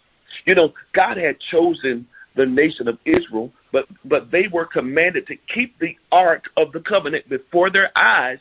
You 0.46 0.56
know, 0.56 0.74
God 0.94 1.18
had 1.18 1.38
chosen 1.52 2.06
the 2.38 2.46
nation 2.46 2.88
of 2.88 2.98
Israel, 3.06 3.52
but 3.74 3.86
but 4.06 4.32
they 4.32 4.46
were 4.52 4.66
commanded 4.66 5.28
to 5.28 5.36
keep 5.54 5.78
the 5.80 5.96
ark 6.12 6.44
of 6.56 6.72
the 6.72 6.80
covenant 6.80 7.28
before 7.28 7.70
their 7.70 7.92
eyes 7.98 8.38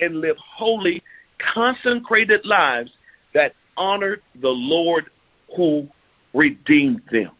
and 0.00 0.20
live 0.20 0.36
holy, 0.38 1.02
consecrated 1.54 2.44
lives 2.44 2.90
that 3.34 3.52
honored 3.76 4.22
the 4.40 4.48
Lord 4.48 5.04
who 5.56 5.86
redeemed 6.32 7.02
them. 7.12 7.30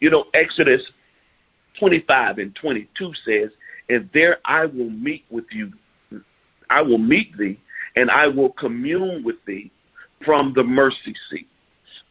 You 0.00 0.10
know, 0.10 0.24
Exodus 0.34 0.82
25 1.80 2.38
and 2.38 2.54
22 2.54 3.12
says, 3.26 3.50
And 3.88 4.08
there 4.12 4.38
I 4.44 4.66
will 4.66 4.90
meet 4.90 5.24
with 5.30 5.46
you, 5.50 5.72
I 6.70 6.82
will 6.82 6.98
meet 6.98 7.36
thee, 7.36 7.58
and 7.96 8.10
I 8.10 8.26
will 8.28 8.50
commune 8.50 9.24
with 9.24 9.36
thee 9.46 9.70
from 10.24 10.52
the 10.54 10.62
mercy 10.62 11.14
seat. 11.30 11.48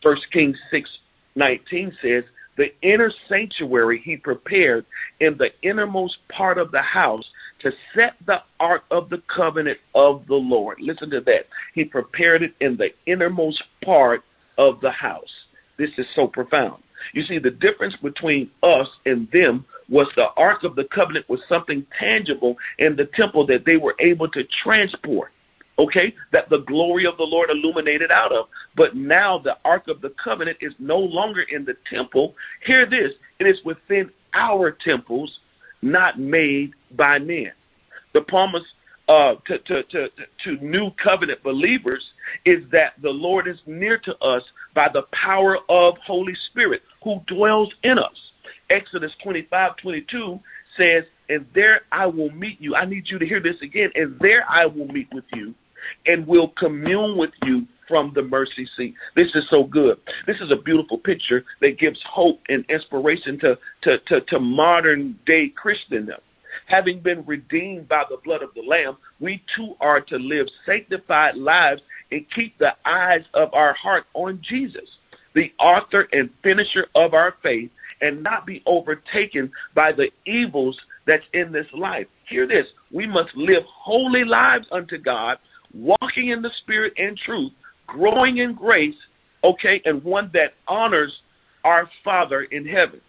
First 0.01 0.24
Kings 0.32 0.58
6 0.72 0.89
19 1.36 1.98
says, 2.01 2.24
The 2.57 2.74
inner 2.81 3.12
sanctuary 3.27 4.01
he 4.03 4.17
prepared 4.17 4.86
in 5.19 5.38
the 5.38 5.50
innermost 5.67 6.17
part 6.29 6.57
of 6.57 6.72
the 6.72 6.81
house 6.81 7.25
to 7.62 7.72
set 7.95 8.13
the 8.27 8.41
ark 8.60 8.83
of 8.91 9.10
the 9.10 9.22
covenant 9.33 9.79
of 9.95 10.25
the 10.27 10.36
Lord. 10.36 10.77
Listen 10.79 11.10
to 11.12 11.22
that. 11.22 11.48
He 11.74 11.83
prepared 11.83 12.43
it 12.43 12.53
in 12.60 12.77
the 12.77 12.89
innermost 13.05 13.62
part 13.83 14.24
of 14.57 14.81
the 14.81 14.91
house. 14.91 15.24
This 15.77 15.89
is 15.98 16.05
so 16.15 16.27
profound. 16.27 16.83
You 17.13 17.25
see, 17.25 17.39
the 17.39 17.50
difference 17.50 17.95
between 18.01 18.50
us 18.62 18.88
and 19.05 19.27
them 19.31 19.65
was 19.89 20.07
the 20.15 20.27
Ark 20.38 20.63
of 20.63 20.75
the 20.75 20.86
Covenant 20.86 21.27
was 21.27 21.39
something 21.50 21.86
tangible 22.00 22.55
in 22.79 22.95
the 22.95 23.10
temple 23.15 23.45
that 23.48 23.65
they 23.65 23.77
were 23.77 23.95
able 24.00 24.29
to 24.29 24.43
transport. 24.63 25.31
Okay, 25.80 26.13
that 26.32 26.50
the 26.50 26.60
glory 26.60 27.08
of 27.08 27.18
the 27.18 27.24
Lord 27.24 27.50
illuminated 27.50 28.12
out 28.12 28.32
of. 28.32 28.46
But 28.75 28.96
now 28.96 29.39
the 29.39 29.58
Ark 29.65 29.88
of 29.88 30.01
the 30.01 30.13
Covenant 30.24 30.58
is 30.62 30.74
no 30.77 31.00
longer 31.00 31.42
in 31.51 31.65
the 31.65 31.75
temple. 31.92 32.36
Hear 32.65 32.86
this 32.86 33.12
it 33.39 33.48
is 33.48 33.58
within 33.65 34.12
our 34.34 34.72
temples, 34.72 35.32
not 35.82 36.20
made 36.20 36.74
by 36.96 37.20
men. 37.20 37.51
The 38.13 38.22
promise 38.22 38.63
uh, 39.10 39.36
to, 39.48 39.58
to, 39.60 39.84
to, 39.84 40.08
to 40.46 40.65
new 40.65 40.92
covenant 41.03 41.44
believers 41.44 42.03
is 42.46 42.63
that 42.72 42.94
the 43.01 43.10
Lord 43.10 43.48
is 43.48 43.58
near 43.65 43.98
to 43.98 44.15
us 44.20 44.44
by 44.74 44.88
the 44.94 45.03
power 45.12 45.58
of 45.70 45.96
Holy 46.06 46.34
Spirit 46.50 46.82
who 47.03 47.20
dwells 47.27 47.70
in 47.84 48.00
us. 48.00 48.15
Exodus 48.70 49.12
25 49.24 49.75
22 49.77 50.39
says, 50.77 51.03
And 51.30 51.46
there 51.53 51.82
I 51.92 52.06
will 52.06 52.32
meet 52.32 52.62
you. 52.62 52.75
I 52.75 52.86
need 52.86 53.06
you 53.08 53.20
to 53.20 53.25
hear 53.25 53.42
this 53.42 53.56
again. 53.62 53.89
And 53.96 54.18
there 54.20 54.46
I 54.50 54.65
will 54.65 54.88
meet 54.88 55.08
with 55.13 55.25
you 55.34 55.53
and 56.06 56.25
will 56.25 56.50
commune 56.58 57.18
with 57.18 57.32
you 57.46 57.66
from 57.88 58.12
the 58.16 58.22
mercy 58.22 58.68
seat. 58.78 58.96
This 59.16 59.28
is 59.36 59.44
so 59.50 59.63
good. 59.63 59.98
This 60.25 60.38
is 60.42 60.52
a 60.52 60.56
beautiful 60.56 60.98
picture 60.98 61.44
that 61.62 61.80
gives 61.80 62.00
hope 62.10 62.40
and 62.50 62.66
inspiration 62.70 63.40
to, 63.40 63.58
to, 63.84 63.98
to, 64.08 64.22
to 64.22 64.40
modern 64.40 65.20
day 65.25 65.52
Christendom. 65.56 66.20
Having 66.68 67.02
been 67.02 67.25
redeemed 67.25 67.90
by 67.90 68.04
the 68.10 68.18
blood 68.24 68.42
of 68.42 68.54
the 68.56 68.62
Lamb, 68.62 68.98
we 69.20 69.44
too 69.56 69.75
are 69.82 70.02
to 70.02 70.18
live 70.18 70.48
sanctified 70.66 71.36
lives 71.36 71.82
and 72.12 72.25
keep 72.34 72.58
the 72.58 72.72
eyes 72.86 73.22
of 73.34 73.54
our 73.54 73.74
heart 73.74 74.06
on 74.13 74.42
Jesus, 74.48 74.88
the 75.34 75.52
author 75.60 76.08
and 76.12 76.30
finisher 76.44 76.88
of 76.96 77.13
our 77.13 77.36
faith, 77.42 77.72
and 78.02 78.22
not 78.22 78.46
be 78.46 78.62
overtaken 78.66 79.52
by 79.74 79.92
the 79.92 80.10
evils 80.25 80.78
that's 81.08 81.24
in 81.34 81.52
this 81.52 81.66
life. 81.74 82.08
Hear 82.30 82.48
this 82.48 82.68
we 82.92 83.08
must 83.08 83.36
live 83.36 83.63
holy 83.68 84.24
lives 84.24 84.68
unto 84.72 84.98
God, 84.98 85.38
walking 85.74 86.30
in 86.30 86.42
the 86.42 86.51
Spirit 86.62 86.94
and 86.98 87.18
truth, 87.18 87.51
growing 87.88 88.38
in 88.38 88.53
grace, 88.53 88.96
okay, 89.44 89.82
and 89.86 90.03
one 90.03 90.30
that 90.34 90.53
honors 90.68 91.12
our 91.63 91.89
Father 92.03 92.44
in 92.44 92.65
heaven. 92.65 93.01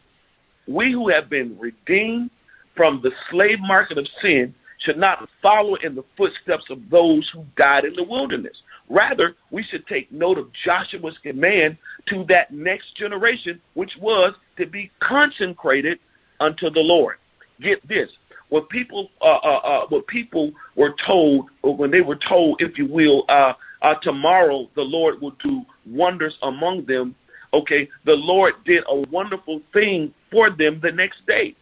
We 0.66 0.92
who 0.92 1.10
have 1.10 1.28
been 1.28 1.56
redeemed, 1.58 2.30
from 2.76 3.00
the 3.02 3.10
slave 3.30 3.58
market 3.60 3.98
of 3.98 4.06
sin 4.20 4.54
should 4.80 4.98
not 4.98 5.28
follow 5.40 5.76
in 5.76 5.94
the 5.94 6.04
footsteps 6.16 6.64
of 6.70 6.78
those 6.90 7.28
who 7.32 7.44
died 7.56 7.84
in 7.84 7.94
the 7.94 8.02
wilderness. 8.02 8.56
Rather, 8.90 9.34
we 9.50 9.64
should 9.70 9.86
take 9.86 10.10
note 10.12 10.38
of 10.38 10.48
Joshua's 10.64 11.16
command 11.22 11.78
to 12.08 12.24
that 12.28 12.52
next 12.52 12.96
generation, 12.98 13.60
which 13.74 13.92
was 14.00 14.34
to 14.58 14.66
be 14.66 14.90
consecrated 15.00 15.98
unto 16.40 16.68
the 16.70 16.80
Lord. 16.80 17.16
Get 17.62 17.86
this: 17.88 18.08
when 18.54 18.62
people, 18.66 19.10
uh, 19.20 19.24
uh, 19.24 19.84
uh, 19.90 20.00
people 20.06 20.52
were 20.76 20.94
told, 21.04 21.46
or 21.62 21.74
when 21.76 21.90
they 21.90 22.02
were 22.02 22.18
told, 22.28 22.62
if 22.62 22.78
you 22.78 22.86
will, 22.86 23.24
uh, 23.28 23.52
uh, 23.82 23.94
tomorrow 24.00 24.70
the 24.76 24.82
Lord 24.82 25.20
will 25.20 25.34
do 25.42 25.62
wonders 25.84 26.34
among 26.40 26.86
them. 26.86 27.16
Okay, 27.52 27.88
the 28.06 28.12
Lord 28.12 28.54
did 28.64 28.84
a 28.88 28.94
wonderful 29.10 29.60
thing 29.72 30.14
for 30.30 30.50
them 30.50 30.78
the 30.80 30.92
next 30.92 31.26
day. 31.26 31.56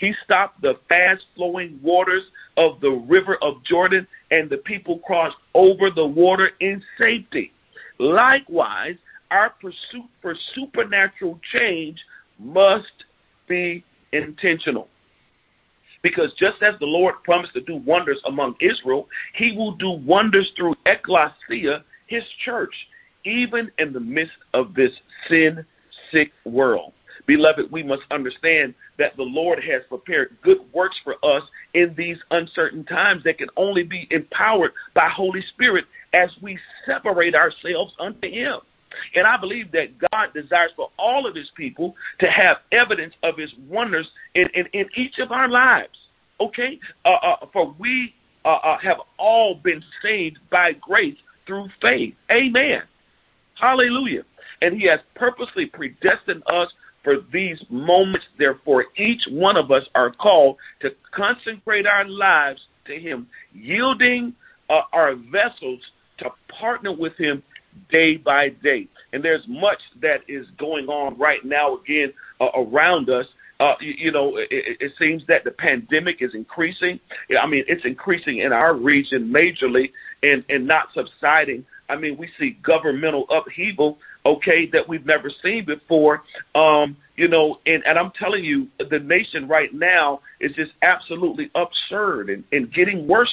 He 0.00 0.14
stopped 0.24 0.60
the 0.62 0.74
fast 0.88 1.22
flowing 1.36 1.78
waters 1.80 2.24
of 2.56 2.80
the 2.80 2.90
river 2.90 3.38
of 3.40 3.62
Jordan, 3.64 4.04
and 4.32 4.50
the 4.50 4.56
people 4.56 4.98
crossed 4.98 5.36
over 5.54 5.90
the 5.94 6.04
water 6.04 6.50
in 6.58 6.82
safety. 6.98 7.52
Likewise, 8.00 8.96
our 9.30 9.50
pursuit 9.60 10.10
for 10.20 10.34
supernatural 10.56 11.38
change 11.54 12.00
must 12.40 13.04
be 13.48 13.84
intentional. 14.12 14.88
Because 16.02 16.30
just 16.38 16.62
as 16.62 16.78
the 16.80 16.86
Lord 16.86 17.14
promised 17.24 17.54
to 17.54 17.60
do 17.60 17.76
wonders 17.76 18.20
among 18.26 18.56
Israel, 18.60 19.08
he 19.34 19.52
will 19.56 19.72
do 19.72 19.90
wonders 19.90 20.50
through 20.56 20.74
ecclesia, 20.86 21.84
his 22.06 22.24
church, 22.44 22.74
even 23.24 23.70
in 23.78 23.92
the 23.92 24.00
midst 24.00 24.34
of 24.52 24.74
this 24.74 24.90
sin 25.28 25.64
sick 26.12 26.32
world. 26.44 26.92
Beloved, 27.26 27.70
we 27.70 27.82
must 27.82 28.02
understand 28.10 28.74
that 28.98 29.16
the 29.16 29.22
Lord 29.22 29.60
has 29.60 29.82
prepared 29.88 30.36
good 30.42 30.58
works 30.72 30.96
for 31.04 31.14
us 31.24 31.42
in 31.74 31.94
these 31.96 32.16
uncertain 32.32 32.84
times 32.84 33.22
that 33.24 33.38
can 33.38 33.48
only 33.56 33.84
be 33.84 34.08
empowered 34.10 34.72
by 34.94 35.08
Holy 35.08 35.42
Spirit 35.54 35.84
as 36.14 36.30
we 36.40 36.58
separate 36.84 37.34
ourselves 37.34 37.92
unto 38.00 38.28
Him. 38.28 38.58
And 39.14 39.26
I 39.26 39.36
believe 39.36 39.72
that 39.72 39.98
God 40.10 40.28
desires 40.34 40.70
for 40.76 40.90
all 40.98 41.26
of 41.26 41.34
His 41.34 41.50
people 41.56 41.94
to 42.20 42.26
have 42.26 42.58
evidence 42.72 43.14
of 43.22 43.36
His 43.36 43.50
wonders 43.68 44.06
in, 44.34 44.46
in, 44.54 44.66
in 44.72 44.86
each 44.96 45.18
of 45.18 45.32
our 45.32 45.48
lives. 45.48 45.96
Okay? 46.40 46.78
Uh, 47.04 47.08
uh, 47.10 47.46
for 47.52 47.74
we 47.78 48.14
uh, 48.44 48.48
uh 48.48 48.78
have 48.82 48.96
all 49.18 49.54
been 49.54 49.82
saved 50.02 50.38
by 50.50 50.72
grace 50.80 51.16
through 51.46 51.68
faith. 51.80 52.14
Amen. 52.30 52.82
Hallelujah. 53.60 54.22
And 54.60 54.80
He 54.80 54.88
has 54.88 55.00
purposely 55.14 55.66
predestined 55.66 56.42
us 56.46 56.68
for 57.02 57.16
these 57.32 57.58
moments, 57.68 58.26
therefore, 58.38 58.86
each 58.96 59.22
one 59.28 59.56
of 59.56 59.70
us 59.70 59.82
are 59.94 60.12
called 60.12 60.56
to 60.82 60.90
consecrate 61.12 61.86
our 61.86 62.06
lives 62.06 62.60
to 62.86 62.98
Him, 62.98 63.26
yielding 63.52 64.34
uh, 64.70 64.82
our 64.92 65.14
vessels 65.16 65.80
to 66.18 66.30
partner 66.60 66.92
with 66.92 67.16
Him 67.18 67.42
day 67.90 68.16
by 68.16 68.50
day. 68.62 68.88
And 69.12 69.24
there's 69.24 69.42
much 69.46 69.80
that 70.00 70.18
is 70.28 70.46
going 70.58 70.86
on 70.86 71.18
right 71.18 71.44
now, 71.44 71.76
again, 71.76 72.12
uh, 72.40 72.48
around 72.56 73.10
us. 73.10 73.26
Uh, 73.60 73.74
you, 73.80 73.94
you, 73.96 74.12
know, 74.12 74.38
it, 74.38 74.48
it, 74.50 74.92
seems 74.98 75.22
that 75.28 75.44
the 75.44 75.50
pandemic 75.52 76.16
is 76.20 76.32
increasing. 76.34 76.98
I 77.40 77.46
mean, 77.46 77.64
it's 77.68 77.84
increasing 77.84 78.38
in 78.38 78.52
our 78.52 78.74
region 78.74 79.32
majorly 79.32 79.90
and, 80.22 80.44
and 80.48 80.66
not 80.66 80.86
subsiding. 80.94 81.64
I 81.88 81.96
mean, 81.96 82.16
we 82.16 82.28
see 82.38 82.56
governmental 82.64 83.26
upheaval 83.30 83.98
okay, 84.24 84.68
that 84.72 84.88
we've 84.88 85.06
never 85.06 85.30
seen 85.42 85.64
before. 85.64 86.22
Um, 86.54 86.96
you 87.16 87.28
know, 87.28 87.58
and, 87.66 87.82
and 87.86 87.98
I'm 87.98 88.12
telling 88.18 88.44
you, 88.44 88.68
the 88.78 88.98
nation 88.98 89.48
right 89.48 89.72
now 89.72 90.20
is 90.40 90.52
just 90.54 90.72
absolutely 90.82 91.50
absurd 91.54 92.30
and, 92.30 92.44
and 92.52 92.72
getting 92.72 93.06
worse. 93.06 93.30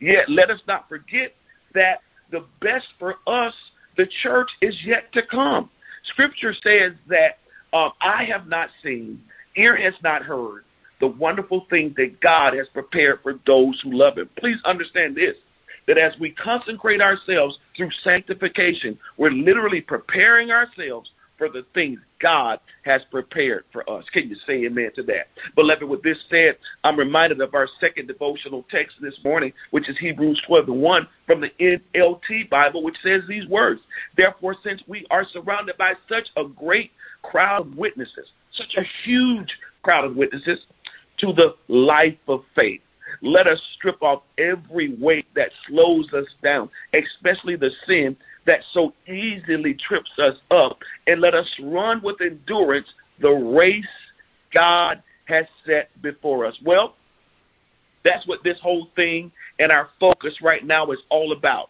Yet, 0.00 0.28
let 0.28 0.50
us 0.50 0.60
not 0.66 0.88
forget 0.88 1.34
that 1.74 2.00
the 2.30 2.44
best 2.60 2.86
for 2.98 3.16
us, 3.26 3.54
the 3.96 4.06
church, 4.22 4.48
is 4.62 4.74
yet 4.84 5.12
to 5.12 5.22
come. 5.30 5.70
Scripture 6.12 6.54
says 6.54 6.92
that 7.08 7.38
um, 7.76 7.92
I 8.00 8.24
have 8.24 8.46
not 8.46 8.68
seen, 8.82 9.20
ear 9.56 9.76
has 9.76 9.94
not 10.02 10.22
heard 10.22 10.64
the 11.00 11.06
wonderful 11.06 11.66
things 11.70 11.94
that 11.96 12.20
God 12.20 12.54
has 12.54 12.66
prepared 12.72 13.20
for 13.22 13.34
those 13.46 13.80
who 13.82 13.92
love 13.92 14.18
Him. 14.18 14.28
Please 14.38 14.58
understand 14.64 15.16
this 15.16 15.34
that 15.86 15.98
as 15.98 16.12
we 16.20 16.30
consecrate 16.32 17.00
ourselves 17.00 17.58
through 17.76 17.90
sanctification, 18.04 18.98
we're 19.16 19.30
literally 19.30 19.80
preparing 19.80 20.50
ourselves 20.50 21.10
for 21.40 21.48
the 21.48 21.62
things 21.72 21.98
God 22.20 22.58
has 22.84 23.00
prepared 23.10 23.64
for 23.72 23.88
us. 23.88 24.04
Can 24.12 24.28
you 24.28 24.36
say 24.46 24.66
amen 24.66 24.90
to 24.94 25.02
that? 25.04 25.28
Beloved, 25.56 25.82
with 25.82 26.02
this 26.02 26.18
said, 26.28 26.58
I'm 26.84 26.98
reminded 26.98 27.40
of 27.40 27.54
our 27.54 27.66
second 27.80 28.08
devotional 28.08 28.66
text 28.70 28.96
this 29.00 29.14
morning, 29.24 29.54
which 29.70 29.88
is 29.88 29.96
Hebrews 29.98 30.40
12 30.46 30.68
and 30.68 30.82
1 30.82 31.08
from 31.26 31.40
the 31.40 31.48
NLT 31.58 32.50
Bible, 32.50 32.82
which 32.82 32.96
says 33.02 33.22
these 33.26 33.48
words 33.48 33.80
Therefore, 34.18 34.54
since 34.62 34.82
we 34.86 35.06
are 35.10 35.24
surrounded 35.32 35.78
by 35.78 35.94
such 36.10 36.28
a 36.36 36.44
great 36.44 36.90
crowd 37.22 37.68
of 37.68 37.74
witnesses, 37.74 38.26
such 38.58 38.74
a 38.76 38.84
huge 39.04 39.48
crowd 39.82 40.04
of 40.04 40.16
witnesses 40.16 40.58
to 41.20 41.32
the 41.32 41.54
life 41.72 42.18
of 42.28 42.42
faith, 42.54 42.82
let 43.22 43.46
us 43.46 43.58
strip 43.76 44.02
off 44.02 44.22
every 44.38 44.94
weight 44.96 45.26
that 45.34 45.50
slows 45.68 46.06
us 46.12 46.26
down, 46.42 46.68
especially 46.94 47.56
the 47.56 47.70
sin 47.86 48.16
that 48.46 48.60
so 48.72 48.92
easily 49.06 49.76
trips 49.86 50.10
us 50.18 50.36
up, 50.50 50.78
and 51.06 51.20
let 51.20 51.34
us 51.34 51.46
run 51.62 52.00
with 52.02 52.16
endurance 52.20 52.86
the 53.20 53.28
race 53.28 53.84
God 54.52 55.02
has 55.26 55.44
set 55.66 55.90
before 56.02 56.46
us. 56.46 56.54
Well, 56.64 56.96
that's 58.04 58.26
what 58.26 58.40
this 58.42 58.56
whole 58.62 58.88
thing 58.96 59.30
and 59.58 59.70
our 59.70 59.90
focus 59.98 60.32
right 60.42 60.64
now 60.66 60.90
is 60.90 60.98
all 61.10 61.32
about. 61.32 61.68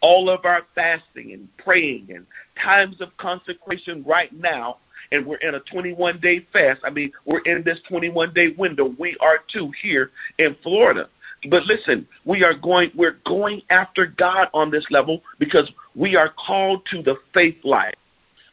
All 0.00 0.30
of 0.30 0.44
our 0.44 0.62
fasting 0.74 1.32
and 1.32 1.48
praying 1.58 2.08
and 2.10 2.26
times 2.62 2.96
of 3.00 3.16
consecration 3.18 4.04
right 4.06 4.32
now, 4.32 4.78
and 5.12 5.26
we're 5.26 5.36
in 5.36 5.54
a 5.54 5.60
21 5.60 6.18
day 6.20 6.46
fast. 6.52 6.80
I 6.84 6.90
mean, 6.90 7.12
we're 7.24 7.40
in 7.40 7.62
this 7.64 7.78
21 7.88 8.34
day 8.34 8.48
window. 8.58 8.94
We 8.98 9.16
are 9.20 9.38
too 9.52 9.70
here 9.82 10.10
in 10.38 10.56
Florida. 10.62 11.08
But 11.50 11.64
listen, 11.64 12.06
we 12.24 12.44
are 12.44 12.54
going 12.54 12.90
we're 12.94 13.18
going 13.26 13.62
after 13.70 14.06
God 14.06 14.48
on 14.54 14.70
this 14.70 14.84
level 14.90 15.22
because 15.38 15.70
we 15.94 16.16
are 16.16 16.32
called 16.46 16.82
to 16.92 17.02
the 17.02 17.14
faith 17.34 17.56
life. 17.64 17.94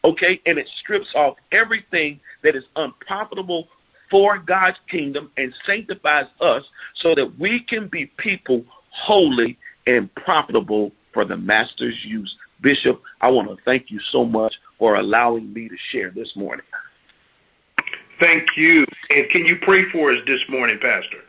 Okay? 0.04 0.40
And 0.46 0.58
it 0.58 0.68
strips 0.82 1.08
off 1.16 1.36
everything 1.52 2.20
that 2.44 2.56
is 2.56 2.64
unprofitable 2.76 3.68
for 4.10 4.40
God's 4.40 4.78
kingdom 4.90 5.32
and 5.38 5.54
sanctifies 5.66 6.26
us 6.42 6.64
so 7.02 7.14
that 7.16 7.40
we 7.40 7.64
can 7.70 7.88
be 7.88 8.08
people 8.18 8.64
holy 8.92 9.58
and 9.86 10.14
profitable 10.16 10.92
for 11.14 11.26
the 11.26 11.38
master's 11.38 11.96
use. 12.04 12.34
Bishop, 12.62 13.02
I 13.22 13.30
want 13.30 13.50
to 13.50 13.58
thank 13.64 13.86
you 13.90 14.00
so 14.12 14.26
much 14.26 14.54
for 14.78 14.96
allowing 14.96 15.54
me 15.54 15.70
to 15.70 15.76
share 15.92 16.12
this 16.12 16.30
morning. 16.36 16.66
Thank 18.20 18.44
you. 18.58 18.86
And 19.10 19.30
can 19.30 19.46
you 19.46 19.56
pray 19.62 19.84
for 19.92 20.12
us 20.12 20.20
this 20.28 20.42
morning, 20.50 20.78
Pastor? 20.82 21.24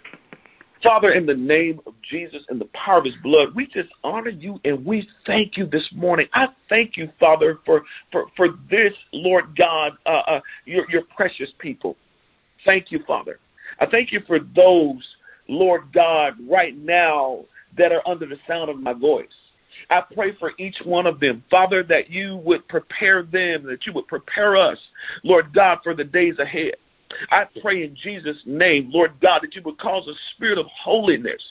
Father, 0.83 1.13
in 1.13 1.27
the 1.27 1.35
name 1.35 1.81
of 1.87 1.93
Jesus 2.11 2.43
and 2.49 2.61
the 2.61 2.69
power 2.73 2.99
of 2.99 3.05
his 3.05 3.15
blood, 3.23 3.55
we 3.55 3.67
just 3.67 3.91
honor 4.03 4.31
you 4.31 4.59
and 4.65 4.85
we 4.85 5.07
thank 5.27 5.57
you 5.57 5.67
this 5.67 5.87
morning. 5.95 6.27
I 6.33 6.47
thank 6.69 6.97
you, 6.97 7.11
Father, 7.21 7.59
for, 7.67 7.83
for, 8.11 8.27
for 8.37 8.49
this, 8.71 8.93
Lord 9.13 9.57
God, 9.57 9.93
uh, 10.07 10.23
uh, 10.27 10.41
your, 10.65 10.91
your 10.91 11.03
precious 11.15 11.51
people. 11.59 11.97
Thank 12.65 12.87
you, 12.91 13.01
Father. 13.07 13.39
I 13.79 13.87
thank 13.87 14.11
you 14.11 14.21
for 14.27 14.39
those, 14.57 15.03
Lord 15.49 15.93
God, 15.93 16.35
right 16.49 16.77
now 16.77 17.45
that 17.77 17.93
are 17.93 18.07
under 18.09 18.27
the 18.27 18.37
sound 18.49 18.71
of 18.71 18.79
my 18.79 18.95
voice. 18.95 19.29
I 19.91 20.03
pray 20.15 20.37
for 20.39 20.53
each 20.59 20.77
one 20.85 21.07
of 21.07 21.21
them, 21.21 21.43
Father, 21.51 21.83
that 21.85 22.11
you 22.11 22.37
would 22.45 22.67
prepare 22.69 23.23
them, 23.23 23.65
that 23.65 23.87
you 23.87 23.93
would 23.93 24.07
prepare 24.07 24.57
us, 24.57 24.79
Lord 25.25 25.53
God, 25.55 25.79
for 25.83 25.95
the 25.95 26.05
days 26.05 26.39
ahead. 26.39 26.75
I 27.31 27.45
pray 27.61 27.85
in 27.85 27.97
Jesus' 28.03 28.37
name, 28.47 28.91
Lord 28.93 29.13
God, 29.21 29.41
that 29.43 29.55
you 29.55 29.63
would 29.65 29.79
cause 29.79 30.07
a 30.09 30.15
spirit 30.35 30.59
of 30.59 30.67
holiness 30.67 31.43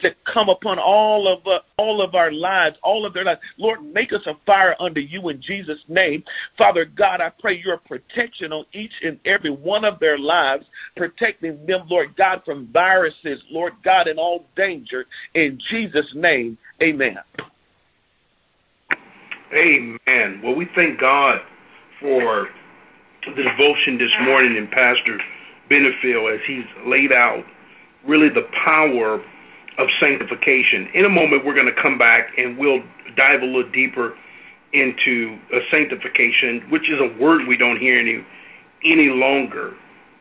to 0.00 0.10
come 0.32 0.48
upon 0.48 0.78
all 0.78 1.32
of 1.32 1.46
uh, 1.46 1.58
all 1.78 2.02
of 2.02 2.14
our 2.14 2.32
lives, 2.32 2.76
all 2.82 3.04
of 3.04 3.12
their 3.12 3.24
lives. 3.24 3.40
Lord, 3.58 3.84
make 3.84 4.12
us 4.12 4.20
a 4.26 4.34
fire 4.46 4.74
under 4.80 5.00
you 5.00 5.28
in 5.28 5.42
Jesus' 5.42 5.78
name. 5.88 6.22
Father 6.56 6.84
God, 6.84 7.20
I 7.20 7.30
pray 7.40 7.60
your 7.64 7.78
protection 7.78 8.52
on 8.52 8.64
each 8.72 8.92
and 9.02 9.18
every 9.24 9.50
one 9.50 9.84
of 9.84 9.98
their 9.98 10.18
lives, 10.18 10.64
protecting 10.96 11.64
them, 11.66 11.86
Lord 11.88 12.16
God, 12.16 12.42
from 12.44 12.68
viruses, 12.72 13.40
Lord 13.50 13.74
God, 13.84 14.08
and 14.08 14.18
all 14.18 14.46
danger. 14.56 15.06
In 15.34 15.58
Jesus' 15.70 16.10
name, 16.14 16.58
amen. 16.82 17.18
Amen. 19.52 20.40
Well, 20.42 20.54
we 20.54 20.66
thank 20.74 20.98
God 20.98 21.40
for 22.00 22.48
the 23.26 23.42
devotion 23.42 23.98
this 23.98 24.10
morning 24.22 24.56
in 24.56 24.66
Pastor 24.68 25.18
Benefield 25.70 26.34
as 26.34 26.40
he's 26.46 26.64
laid 26.86 27.12
out 27.12 27.44
really 28.06 28.28
the 28.28 28.46
power 28.64 29.22
of 29.78 29.88
sanctification. 30.00 30.88
In 30.94 31.04
a 31.04 31.08
moment, 31.08 31.44
we're 31.44 31.54
going 31.54 31.72
to 31.72 31.82
come 31.82 31.98
back 31.98 32.28
and 32.36 32.58
we'll 32.58 32.80
dive 33.16 33.42
a 33.42 33.46
little 33.46 33.70
deeper 33.70 34.14
into 34.72 35.38
a 35.52 35.60
sanctification, 35.70 36.68
which 36.70 36.90
is 36.90 36.98
a 37.00 37.22
word 37.22 37.46
we 37.46 37.56
don't 37.56 37.78
hear 37.78 37.98
any 37.98 38.24
any 38.84 39.08
longer. 39.08 39.74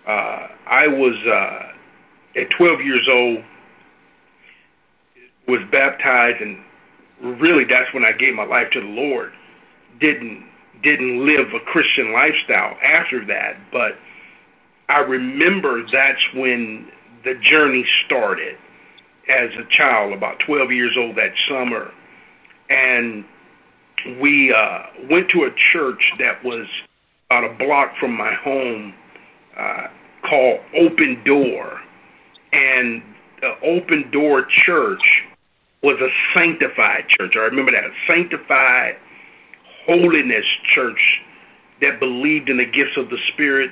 Uh, 0.08 0.48
I 0.68 0.88
was 0.88 1.16
uh, 1.28 2.40
at 2.40 2.48
12 2.58 2.82
years 2.82 3.08
old, 3.12 3.40
was 5.48 5.60
baptized, 5.72 6.42
and 6.42 6.60
really 7.24 7.64
that's 7.64 7.94
when 7.94 8.04
I 8.04 8.12
gave 8.12 8.34
my 8.36 8.46
life 8.46 8.68
to 8.74 8.82
the 8.82 8.88
Lord. 8.88 9.32
Didn't 10.00 10.46
didn't 10.84 11.26
live 11.26 11.48
a 11.56 11.60
Christian 11.72 12.12
lifestyle 12.12 12.78
after 12.84 13.26
that, 13.26 13.56
but 13.72 13.94
I 14.90 15.00
remember 15.00 15.82
that's 15.84 16.20
when 16.36 16.90
the 17.24 17.36
journey 17.50 17.86
started 18.06 18.58
as 19.30 19.50
a 19.58 19.64
child, 19.78 20.12
about 20.12 20.40
12 20.46 20.72
years 20.72 20.96
old 20.98 21.16
that 21.16 21.32
summer. 21.48 21.92
And 22.70 23.24
we 24.22 24.54
uh, 24.54 25.08
went 25.10 25.30
to 25.30 25.44
a 25.44 25.50
church 25.72 26.02
that 26.20 26.44
was 26.44 26.68
about 27.28 27.46
a 27.46 27.54
block 27.58 27.94
from 28.00 28.18
my 28.18 28.34
home 28.44 28.94
uh, 29.58 29.88
called 30.30 30.60
Open 30.76 31.24
Door. 31.26 31.80
And 32.52 33.02
the 33.40 33.54
Open 33.64 34.12
Door 34.12 34.48
Church 34.66 35.02
was 35.84 36.00
a 36.00 36.10
sanctified 36.34 37.06
church. 37.10 37.34
I 37.36 37.40
remember 37.40 37.72
that, 37.72 37.84
a 37.84 37.94
sanctified 38.08 38.96
holiness 39.86 40.46
church 40.74 41.20
that 41.82 42.00
believed 42.00 42.50
in 42.50 42.58
the 42.58 42.66
gifts 42.66 42.96
of 42.98 43.10
the 43.10 43.18
Spirit, 43.34 43.72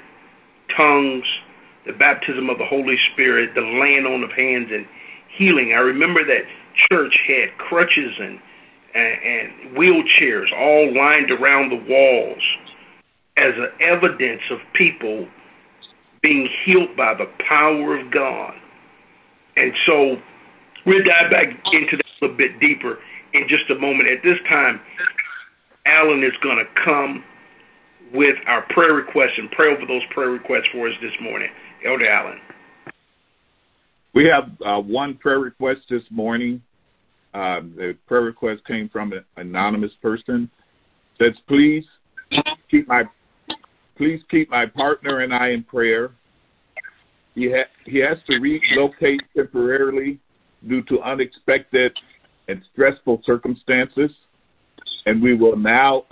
tongues, 0.76 1.24
the 1.86 1.94
baptism 1.94 2.50
of 2.50 2.58
the 2.58 2.66
Holy 2.66 2.98
Spirit, 3.14 3.56
the 3.56 3.62
laying 3.62 4.06
on 4.06 4.24
of 4.24 4.32
hands, 4.32 4.68
and 4.72 4.86
healing. 5.38 5.74
I 5.74 5.80
remember 5.80 6.24
that 6.26 6.44
church 6.92 7.16
had 7.28 7.58
crutches 7.58 8.12
and, 8.20 8.40
and, 8.94 9.78
wheelchairs 9.78 10.52
all 10.58 10.94
lined 10.94 11.32
around 11.32 11.70
the 11.70 11.84
walls 11.88 12.44
as 13.38 13.54
an 13.56 13.70
evidence 13.80 14.42
of 14.52 14.60
people 14.74 15.28
being 16.22 16.48
healed 16.66 16.96
by 16.96 17.14
the 17.14 17.26
power 17.48 17.98
of 17.98 18.12
God. 18.12 18.54
And 19.56 19.72
so 19.86 20.18
we'll 20.86 21.04
dive 21.04 21.32
back 21.32 21.48
into 21.72 22.01
little 22.22 22.38
bit 22.38 22.60
deeper 22.60 23.00
in 23.34 23.48
just 23.48 23.70
a 23.70 23.76
moment. 23.76 24.10
At 24.10 24.24
this 24.24 24.38
time, 24.48 24.80
Allen 25.86 26.24
is 26.24 26.34
going 26.44 26.58
to 26.58 26.84
come 26.84 27.24
with 28.14 28.36
our 28.48 28.64
prayer 28.70 28.94
requests 28.94 29.38
and 29.38 29.50
pray 29.52 29.74
over 29.74 29.86
those 29.88 30.02
prayer 30.12 30.30
requests 30.30 30.68
for 30.72 30.88
us 30.88 30.94
this 31.02 31.14
morning. 31.22 31.50
Elder 31.86 32.10
Allen. 32.10 32.40
We 34.14 34.26
have 34.26 34.52
uh, 34.66 34.82
one 34.82 35.16
prayer 35.16 35.40
request 35.40 35.82
this 35.90 36.04
morning. 36.12 36.62
Uh, 37.34 37.62
the 37.76 37.98
prayer 38.08 38.22
request 38.22 38.66
came 38.66 38.90
from 38.90 39.14
an 39.14 39.24
anonymous 39.38 39.94
person. 40.02 40.52
It 41.18 41.34
says, 41.34 41.42
"Please 41.48 41.86
keep 42.70 42.88
my 42.90 43.04
please 43.96 44.22
keep 44.30 44.50
my 44.50 44.66
partner 44.66 45.20
and 45.20 45.34
I 45.34 45.50
in 45.50 45.64
prayer. 45.64 46.12
He 47.36 47.50
ha- 47.50 47.70
he 47.86 48.00
has 48.00 48.18
to 48.30 48.40
relocate 48.40 49.22
temporarily 49.36 50.20
due 50.68 50.82
to 50.84 51.02
unexpected 51.02 51.98
and 52.48 52.62
stressful 52.74 53.22
circumstances 53.26 54.12
and 55.06 55.22
we 55.22 55.36
will 55.36 55.56
now 55.56 56.04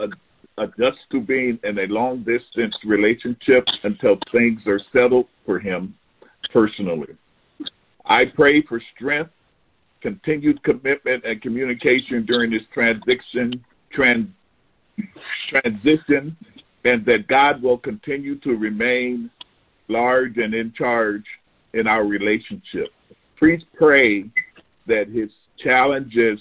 adjust 0.57 0.97
to 1.11 1.21
being 1.21 1.59
in 1.63 1.79
a 1.79 1.87
long 1.87 2.19
distance 2.19 2.75
relationship 2.85 3.65
until 3.83 4.17
things 4.31 4.61
are 4.65 4.79
settled 4.91 5.27
for 5.45 5.59
him 5.59 5.95
personally. 6.51 7.15
I 8.05 8.25
pray 8.25 8.63
for 8.63 8.81
strength, 8.95 9.31
continued 10.01 10.63
commitment, 10.63 11.23
and 11.25 11.41
communication 11.41 12.25
during 12.25 12.51
this 12.51 12.63
transition, 12.73 13.63
trans, 13.91 14.27
transition, 15.49 16.35
and 16.85 17.05
that 17.05 17.27
God 17.27 17.61
will 17.61 17.77
continue 17.77 18.39
to 18.39 18.51
remain 18.51 19.29
large 19.87 20.37
and 20.37 20.53
in 20.53 20.73
charge 20.73 21.23
in 21.73 21.87
our 21.87 22.05
relationship. 22.05 22.87
Please 23.37 23.61
pray 23.77 24.25
that 24.87 25.07
his 25.07 25.29
challenges 25.63 26.39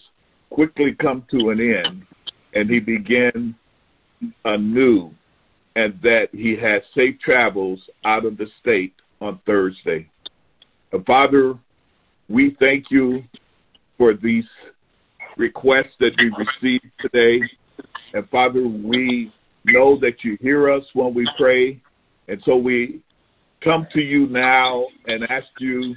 quickly 0.50 0.94
come 1.00 1.24
to 1.30 1.50
an 1.50 1.60
end 1.60 2.06
and 2.54 2.70
he 2.70 2.80
began 2.80 3.54
anew 4.44 5.10
and 5.76 5.98
that 6.02 6.28
he 6.32 6.56
has 6.56 6.82
safe 6.94 7.14
travels 7.20 7.80
out 8.04 8.24
of 8.24 8.36
the 8.36 8.46
state 8.60 8.94
on 9.20 9.38
Thursday. 9.46 10.08
Uh, 10.92 10.98
Father, 11.06 11.54
we 12.28 12.56
thank 12.58 12.86
you 12.90 13.22
for 13.96 14.14
these 14.14 14.44
requests 15.36 15.94
that 16.00 16.12
we 16.18 16.32
received 16.36 16.90
today. 17.00 17.40
And 18.12 18.28
Father, 18.28 18.66
we 18.66 19.32
know 19.64 19.98
that 20.00 20.24
you 20.24 20.36
hear 20.40 20.70
us 20.70 20.84
when 20.94 21.14
we 21.14 21.28
pray. 21.38 21.80
And 22.28 22.42
so 22.44 22.56
we 22.56 23.00
come 23.62 23.86
to 23.92 24.00
you 24.00 24.26
now 24.26 24.86
and 25.06 25.24
ask 25.30 25.46
you 25.60 25.94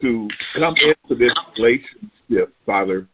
to 0.00 0.28
come 0.56 0.74
into 0.76 1.18
this 1.18 1.32
relationship, 1.56 2.54
Father. 2.66 3.06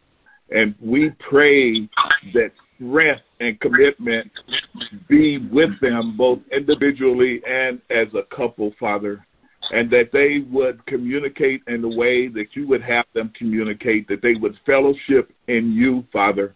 And 0.50 0.74
we 0.80 1.10
pray 1.28 1.88
that 2.34 2.52
strength 2.76 3.22
and 3.40 3.58
commitment 3.60 4.30
be 5.08 5.38
with 5.38 5.70
them 5.80 6.16
both 6.16 6.38
individually 6.52 7.42
and 7.48 7.80
as 7.90 8.08
a 8.14 8.22
couple, 8.34 8.72
Father. 8.78 9.26
And 9.72 9.90
that 9.90 10.10
they 10.12 10.44
would 10.48 10.84
communicate 10.86 11.62
in 11.66 11.82
the 11.82 11.88
way 11.88 12.28
that 12.28 12.54
you 12.54 12.68
would 12.68 12.82
have 12.82 13.06
them 13.14 13.32
communicate, 13.36 14.06
that 14.06 14.22
they 14.22 14.34
would 14.34 14.56
fellowship 14.64 15.32
in 15.48 15.72
you, 15.72 16.04
Father. 16.12 16.54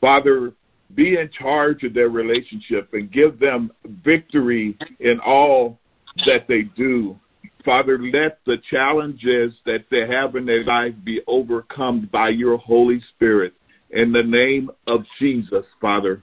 Father, 0.00 0.52
be 0.94 1.16
in 1.18 1.28
charge 1.36 1.82
of 1.82 1.92
their 1.94 2.08
relationship 2.08 2.90
and 2.92 3.10
give 3.10 3.40
them 3.40 3.72
victory 4.04 4.76
in 5.00 5.18
all 5.20 5.78
that 6.24 6.46
they 6.46 6.62
do. 6.76 7.18
Father, 7.66 7.98
let 7.98 8.38
the 8.46 8.58
challenges 8.70 9.52
that 9.66 9.84
they 9.90 10.06
have 10.06 10.36
in 10.36 10.46
their 10.46 10.62
life 10.62 10.94
be 11.04 11.20
overcome 11.26 12.08
by 12.12 12.28
your 12.28 12.58
Holy 12.58 13.02
Spirit. 13.16 13.54
In 13.90 14.12
the 14.12 14.22
name 14.22 14.70
of 14.86 15.00
Jesus, 15.18 15.64
Father. 15.80 16.22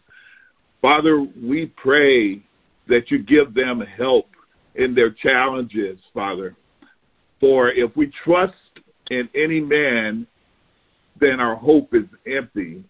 Father, 0.81 1.19
we 1.19 1.65
pray 1.75 2.41
that 2.87 3.11
you 3.11 3.21
give 3.21 3.53
them 3.53 3.81
help 3.97 4.27
in 4.75 4.95
their 4.95 5.11
challenges, 5.11 5.99
Father. 6.13 6.55
For 7.41 7.71
if 7.71 7.93
we 7.97 8.09
trust 8.23 8.53
in 9.11 9.27
any 9.35 9.59
man, 9.59 10.25
then 11.19 11.41
our 11.41 11.55
hope 11.55 11.93
is 11.93 12.07
empty. 12.25 12.85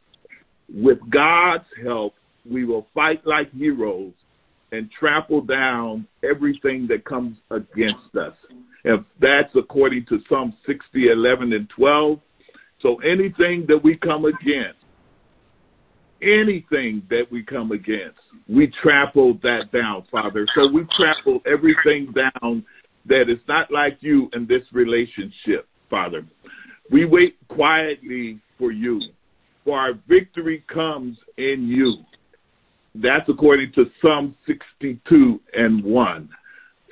With 0.71 0.99
God's 1.09 1.65
help, 1.83 2.13
we 2.47 2.65
will 2.65 2.85
fight 2.93 3.25
like 3.25 3.51
heroes 3.51 4.13
and 4.73 4.89
trample 4.91 5.41
down 5.41 6.07
everything 6.27 6.87
that 6.87 7.05
comes 7.05 7.37
against 7.51 8.15
us. 8.19 8.33
If 8.83 9.01
that's 9.21 9.55
according 9.55 10.07
to 10.07 10.19
Psalm 10.27 10.53
60, 10.65 11.09
11, 11.09 11.53
and 11.53 11.69
12. 11.69 12.19
So 12.81 12.95
anything 12.97 13.65
that 13.69 13.81
we 13.81 13.95
come 13.95 14.25
against, 14.25 14.79
anything 16.21 17.03
that 17.09 17.31
we 17.31 17.43
come 17.43 17.71
against, 17.71 18.19
we 18.49 18.67
trample 18.81 19.39
that 19.43 19.71
down, 19.71 20.05
Father. 20.11 20.45
So 20.55 20.67
we 20.67 20.85
trample 20.97 21.41
everything 21.45 22.11
down 22.11 22.65
that 23.05 23.29
is 23.29 23.39
not 23.47 23.71
like 23.71 23.97
you 24.01 24.29
in 24.33 24.47
this 24.47 24.63
relationship, 24.73 25.67
Father. 25.89 26.25
We 26.89 27.05
wait 27.05 27.37
quietly 27.47 28.39
for 28.57 28.71
you, 28.71 29.01
for 29.63 29.79
our 29.79 29.93
victory 30.07 30.63
comes 30.67 31.17
in 31.37 31.67
you. 31.67 32.03
That's 32.95 33.27
according 33.27 33.71
to 33.73 33.85
Psalm 34.01 34.35
62 34.45 35.39
and 35.53 35.83
1. 35.83 36.29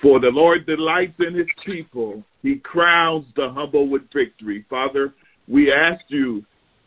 For 0.02 0.20
the 0.20 0.30
Lord 0.30 0.66
delights 0.66 1.14
in 1.20 1.36
his 1.36 1.48
people. 1.64 2.24
He 2.42 2.56
crowns 2.56 3.26
the 3.36 3.50
humble 3.50 3.88
with 3.88 4.02
victory. 4.12 4.66
Father, 4.70 5.14
we 5.48 5.72
ask 5.72 6.02
you 6.08 6.44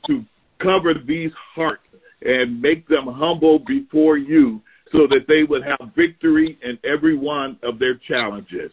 to 0.09 0.25
cover 0.61 0.95
these 0.95 1.31
hearts 1.55 1.83
and 2.23 2.61
make 2.61 2.89
them 2.89 3.07
humble 3.07 3.61
before 3.61 4.17
you 4.17 4.61
so 4.91 5.07
that 5.09 5.27
they 5.29 5.45
would 5.45 5.63
have 5.63 5.95
victory 5.95 6.59
in 6.63 6.79
every 6.85 7.17
one 7.17 7.59
of 7.63 7.79
their 7.79 7.95
challenges. 8.09 8.73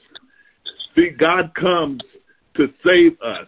See, 0.96 1.10
God 1.10 1.54
comes 1.56 2.02
to 2.56 2.68
save 2.84 3.14
us 3.22 3.48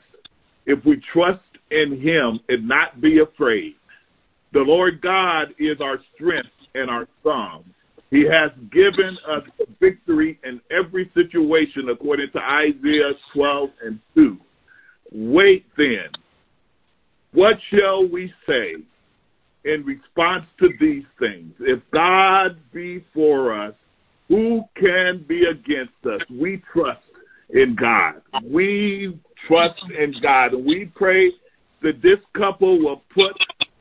if 0.65 0.83
we 0.85 1.01
trust 1.11 1.41
in 1.71 1.99
him 1.99 2.39
and 2.49 2.67
not 2.67 3.01
be 3.01 3.19
afraid. 3.19 3.75
The 4.53 4.59
Lord 4.59 5.01
God 5.01 5.53
is 5.57 5.81
our 5.81 5.99
strength 6.13 6.49
and 6.75 6.89
our 6.89 7.07
song. 7.23 7.63
He 8.09 8.25
has 8.25 8.51
given 8.71 9.17
us 9.27 9.43
victory 9.79 10.39
in 10.43 10.61
every 10.69 11.09
situation 11.15 11.89
according 11.89 12.29
to 12.33 12.39
Isaiah 12.39 13.13
12 13.33 13.69
and 13.85 13.99
2. 14.15 14.37
Wait 15.11 15.65
then. 15.77 16.09
What 17.33 17.57
shall 17.71 18.07
we 18.07 18.31
say 18.47 18.75
in 19.65 19.83
response 19.83 20.45
to 20.59 20.69
these 20.79 21.05
things? 21.19 21.53
If 21.59 21.79
God 21.91 22.57
be 22.71 23.03
for 23.13 23.59
us, 23.59 23.73
who 24.27 24.63
can 24.79 25.25
be 25.27 25.45
against 25.45 25.93
us? 26.05 26.21
We 26.29 26.61
trust 26.71 27.01
in 27.49 27.75
God. 27.75 28.21
We 28.43 29.19
trust 29.47 29.81
in 29.97 30.13
God. 30.21 30.53
We 30.53 30.91
pray 30.95 31.31
that 31.81 32.01
this 32.01 32.19
couple 32.37 32.79
will 32.79 33.01
put 33.13 33.33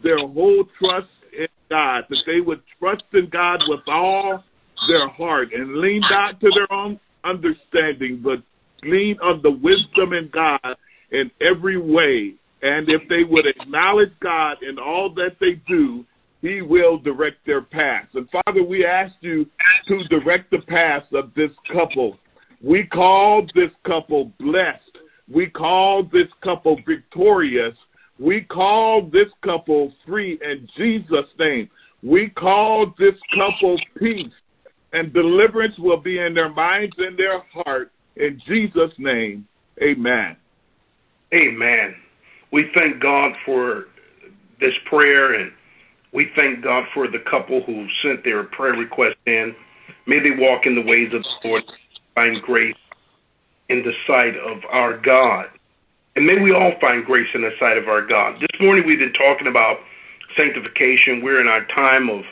their 0.03 0.19
whole 0.19 0.65
trust 0.79 1.09
God, 1.73 2.05
that 2.11 2.23
they 2.27 2.43
would 2.43 2.61
trust 2.79 3.05
in 3.15 3.31
God 3.31 3.63
with 3.67 3.81
all 3.87 4.45
their 4.89 5.09
heart 5.09 5.55
and 5.55 5.79
lean 5.79 6.03
not 6.11 6.39
to 6.41 6.51
their 6.55 6.71
own 6.71 7.01
understanding, 7.25 8.21
but 8.23 8.43
lean 8.83 9.17
on 9.23 9.41
the 9.43 9.51
wisdom 9.51 10.13
in 10.13 10.29
God 10.31 10.77
in 11.13 11.31
every 11.41 11.79
way. 11.79 12.35
And 12.61 12.91
if 12.91 13.09
they 13.09 13.25
would 13.25 13.47
acknowledge 13.47 14.13
God 14.21 14.59
in 14.63 14.79
all 14.79 15.09
that 15.15 15.37
they 15.41 15.63
do, 15.67 16.05
He 16.43 16.61
will 16.61 16.99
direct 16.99 17.47
their 17.47 17.63
paths. 17.63 18.11
And 18.13 18.29
Father, 18.31 18.63
we 18.63 18.85
ask 18.85 19.15
you 19.23 19.47
to 19.89 20.05
direct 20.05 20.51
the 20.51 20.61
paths 20.69 21.07
of 21.15 21.33
this 21.35 21.53
couple. 21.73 22.19
We 22.63 22.85
call 22.85 23.47
this 23.55 23.71
couple 23.87 24.31
blessed. 24.39 24.99
We 25.33 25.47
call 25.47 26.03
this 26.03 26.29
couple 26.45 26.77
victorious 26.87 27.75
we 28.19 28.43
call 28.43 29.09
this 29.11 29.29
couple 29.45 29.93
free 30.07 30.39
in 30.43 30.69
Jesus' 30.77 31.27
name. 31.39 31.69
We 32.03 32.31
call 32.31 32.93
this 32.99 33.15
couple 33.35 33.81
peace, 33.99 34.33
and 34.93 35.13
deliverance 35.13 35.75
will 35.79 36.01
be 36.01 36.19
in 36.19 36.35
their 36.35 36.53
minds 36.53 36.95
and 36.99 37.19
their 37.19 37.43
heart. 37.53 37.91
In 38.17 38.41
Jesus' 38.47 38.93
name, 38.99 39.47
amen. 39.83 40.37
Amen. 41.33 41.95
We 42.53 42.71
thank 42.75 43.01
God 43.01 43.33
for 43.47 43.85
this 44.61 44.75
prayer, 44.87 45.35
and 45.35 45.51
we 46.13 46.29
thank 46.37 46.63
God 46.63 46.85
for 46.93 47.09
the 47.09 47.21
couple 47.31 47.63
who 47.63 47.87
sent 48.03 48.23
their 48.25 48.45
prayer 48.45 48.75
request 48.75 49.17
in. 49.27 49.55
May 50.07 50.19
they 50.19 50.37
walk 50.37 50.67
in 50.67 50.75
the 50.75 50.83
ways 50.83 51.11
of 51.15 51.23
the 51.23 51.49
Lord, 51.49 51.63
find 52.15 52.43
grace 52.43 52.77
in 53.69 53.83
the 53.83 53.93
sight 54.07 54.37
of 54.37 54.59
our 54.71 54.99
God. 54.99 55.47
And 56.15 56.27
may 56.27 56.39
we 56.39 56.53
all 56.53 56.73
find 56.79 57.07
grace 57.07 57.29
in 57.35 57.41
the 57.41 57.53
sight 57.59 57.79
of 57.79 57.89
our 57.89 58.05
God. 58.05 58.39
This 58.39 58.61
morning 58.61 58.87
we've 58.87 58.99
been 58.99 59.15
talking 59.15 59.47
about 59.47 59.79
sanctification. 60.37 61.23
We're 61.23 61.41
in 61.41 61.49
our 61.49 61.65
time 61.75 62.11
of 62.11 62.25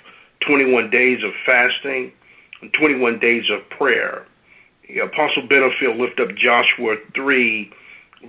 21 0.47 0.91
days 0.91 1.21
of 1.25 1.33
fasting 1.47 2.13
and 2.61 2.71
21 2.75 3.19
days 3.21 3.45
of 3.51 3.67
prayer. 3.71 4.27
The 4.87 4.99
Apostle 4.99 5.49
Benefield 5.49 5.99
lift 5.99 6.21
up 6.21 6.29
Joshua 6.37 6.97
3, 7.15 7.73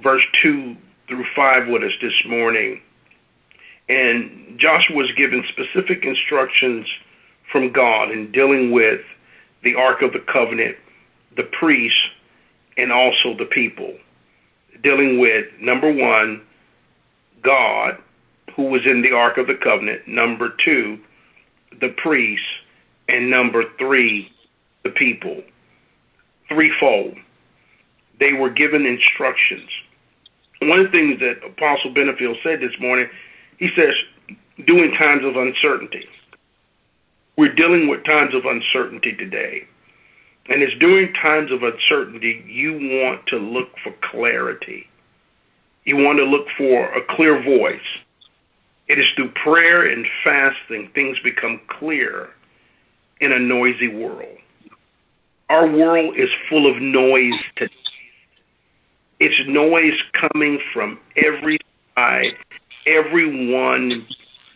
verse 0.01 0.23
2 0.41 0.77
through 1.09 1.25
5 1.35 1.67
with 1.67 1.83
us 1.83 1.91
this 2.01 2.15
morning. 2.25 2.79
And 3.89 4.57
Joshua 4.57 4.95
was 4.95 5.11
given 5.17 5.43
specific 5.51 6.05
instructions 6.05 6.87
from 7.51 7.73
God 7.73 8.09
in 8.09 8.31
dealing 8.31 8.71
with 8.71 9.01
the 9.65 9.75
Ark 9.75 10.01
of 10.01 10.13
the 10.13 10.23
Covenant, 10.31 10.77
the 11.35 11.43
priests, 11.43 11.99
and 12.77 12.93
also 12.93 13.35
the 13.37 13.49
people 13.51 13.97
dealing 14.83 15.19
with 15.19 15.45
number 15.59 15.91
one, 15.91 16.41
God, 17.43 17.97
who 18.55 18.63
was 18.63 18.81
in 18.85 19.01
the 19.01 19.11
Ark 19.11 19.37
of 19.37 19.47
the 19.47 19.55
Covenant, 19.61 20.07
number 20.07 20.53
two, 20.63 20.99
the 21.79 21.93
priests, 21.97 22.45
and 23.07 23.29
number 23.29 23.63
three, 23.77 24.31
the 24.83 24.89
people. 24.91 25.41
Threefold. 26.49 27.15
They 28.19 28.33
were 28.33 28.49
given 28.49 28.85
instructions. 28.85 29.69
One 30.61 30.79
of 30.79 30.85
the 30.87 30.91
things 30.91 31.19
that 31.19 31.45
Apostle 31.45 31.93
Benefield 31.93 32.35
said 32.43 32.59
this 32.61 32.77
morning, 32.79 33.07
he 33.57 33.69
says, 33.75 33.93
during 34.67 34.91
times 34.97 35.23
of 35.25 35.35
uncertainty. 35.35 36.05
We're 37.37 37.55
dealing 37.55 37.87
with 37.87 38.03
times 38.05 38.35
of 38.35 38.45
uncertainty 38.45 39.13
today. 39.13 39.63
And 40.47 40.61
it's 40.61 40.77
during 40.79 41.13
times 41.13 41.51
of 41.51 41.63
uncertainty 41.63 42.43
you 42.47 42.73
want 42.73 43.25
to 43.27 43.37
look 43.37 43.69
for 43.83 43.93
clarity. 44.11 44.87
You 45.85 45.97
want 45.97 46.19
to 46.19 46.25
look 46.25 46.45
for 46.57 46.85
a 46.93 47.01
clear 47.15 47.41
voice. 47.43 47.79
It 48.87 48.99
is 48.99 49.05
through 49.15 49.31
prayer 49.43 49.91
and 49.91 50.05
fasting 50.23 50.89
things 50.93 51.17
become 51.23 51.61
clear 51.79 52.29
in 53.19 53.31
a 53.31 53.39
noisy 53.39 53.87
world. 53.87 54.37
Our 55.49 55.67
world 55.67 56.15
is 56.17 56.29
full 56.49 56.69
of 56.69 56.81
noise 56.81 57.39
today. 57.55 57.73
It's 59.19 59.35
noise 59.47 59.93
coming 60.33 60.59
from 60.73 60.99
every 61.15 61.59
side. 61.95 62.33
Everyone 62.87 64.07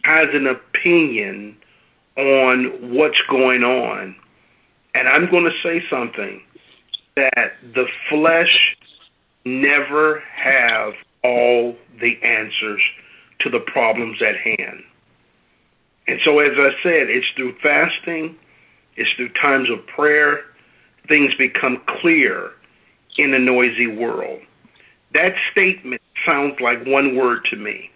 has 0.03 0.27
an 0.33 0.47
opinion 0.47 1.55
on 2.17 2.93
what's 2.93 3.21
going 3.29 3.63
on. 3.63 4.15
And 4.95 5.09
I'm 5.09 5.29
going 5.29 5.43
to 5.43 5.51
say 5.61 5.83
something 5.89 6.41
that 7.17 7.51
the 7.73 7.85
flesh 8.09 8.75
never 9.43 10.23
have 10.35 10.93
all 11.21 11.75
the 11.99 12.13
answers 12.23 12.81
to 13.41 13.49
the 13.49 13.59
problems 13.59 14.21
at 14.21 14.35
hand. 14.37 14.83
And 16.07 16.19
so, 16.23 16.39
as 16.39 16.53
I 16.57 16.69
said, 16.81 17.09
it's 17.09 17.27
through 17.35 17.55
fasting, 17.61 18.37
it's 18.95 19.09
through 19.17 19.33
times 19.41 19.69
of 19.69 19.85
prayer, 19.87 20.41
things 21.09 21.31
become 21.37 21.81
clear 21.99 22.51
in 23.17 23.33
a 23.33 23.39
noisy 23.39 23.87
world. 23.87 24.39
That 25.13 25.33
statement 25.51 26.01
sounds 26.25 26.55
like 26.61 26.85
one 26.85 27.17
word 27.17 27.45
to 27.51 27.57
me. 27.57 27.89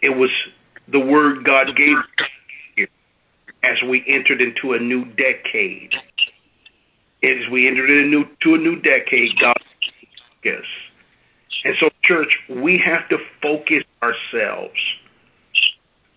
It 0.00 0.10
was 0.10 0.30
the 0.92 1.00
word 1.00 1.44
God 1.44 1.76
gave 1.76 1.96
us 1.96 2.88
as 3.62 3.76
we 3.88 4.04
entered 4.06 4.40
into 4.40 4.72
a 4.72 4.78
new 4.78 5.04
decade. 5.04 5.94
As 7.22 7.50
we 7.50 7.68
entered 7.68 7.90
into 7.90 8.54
a 8.54 8.58
new 8.58 8.80
decade, 8.80 9.38
God 9.40 9.56
us. 10.46 10.64
And 11.64 11.74
so, 11.78 11.90
church, 12.04 12.32
we 12.48 12.78
have 12.84 13.08
to 13.10 13.18
focus 13.42 13.84
ourselves. 14.02 14.78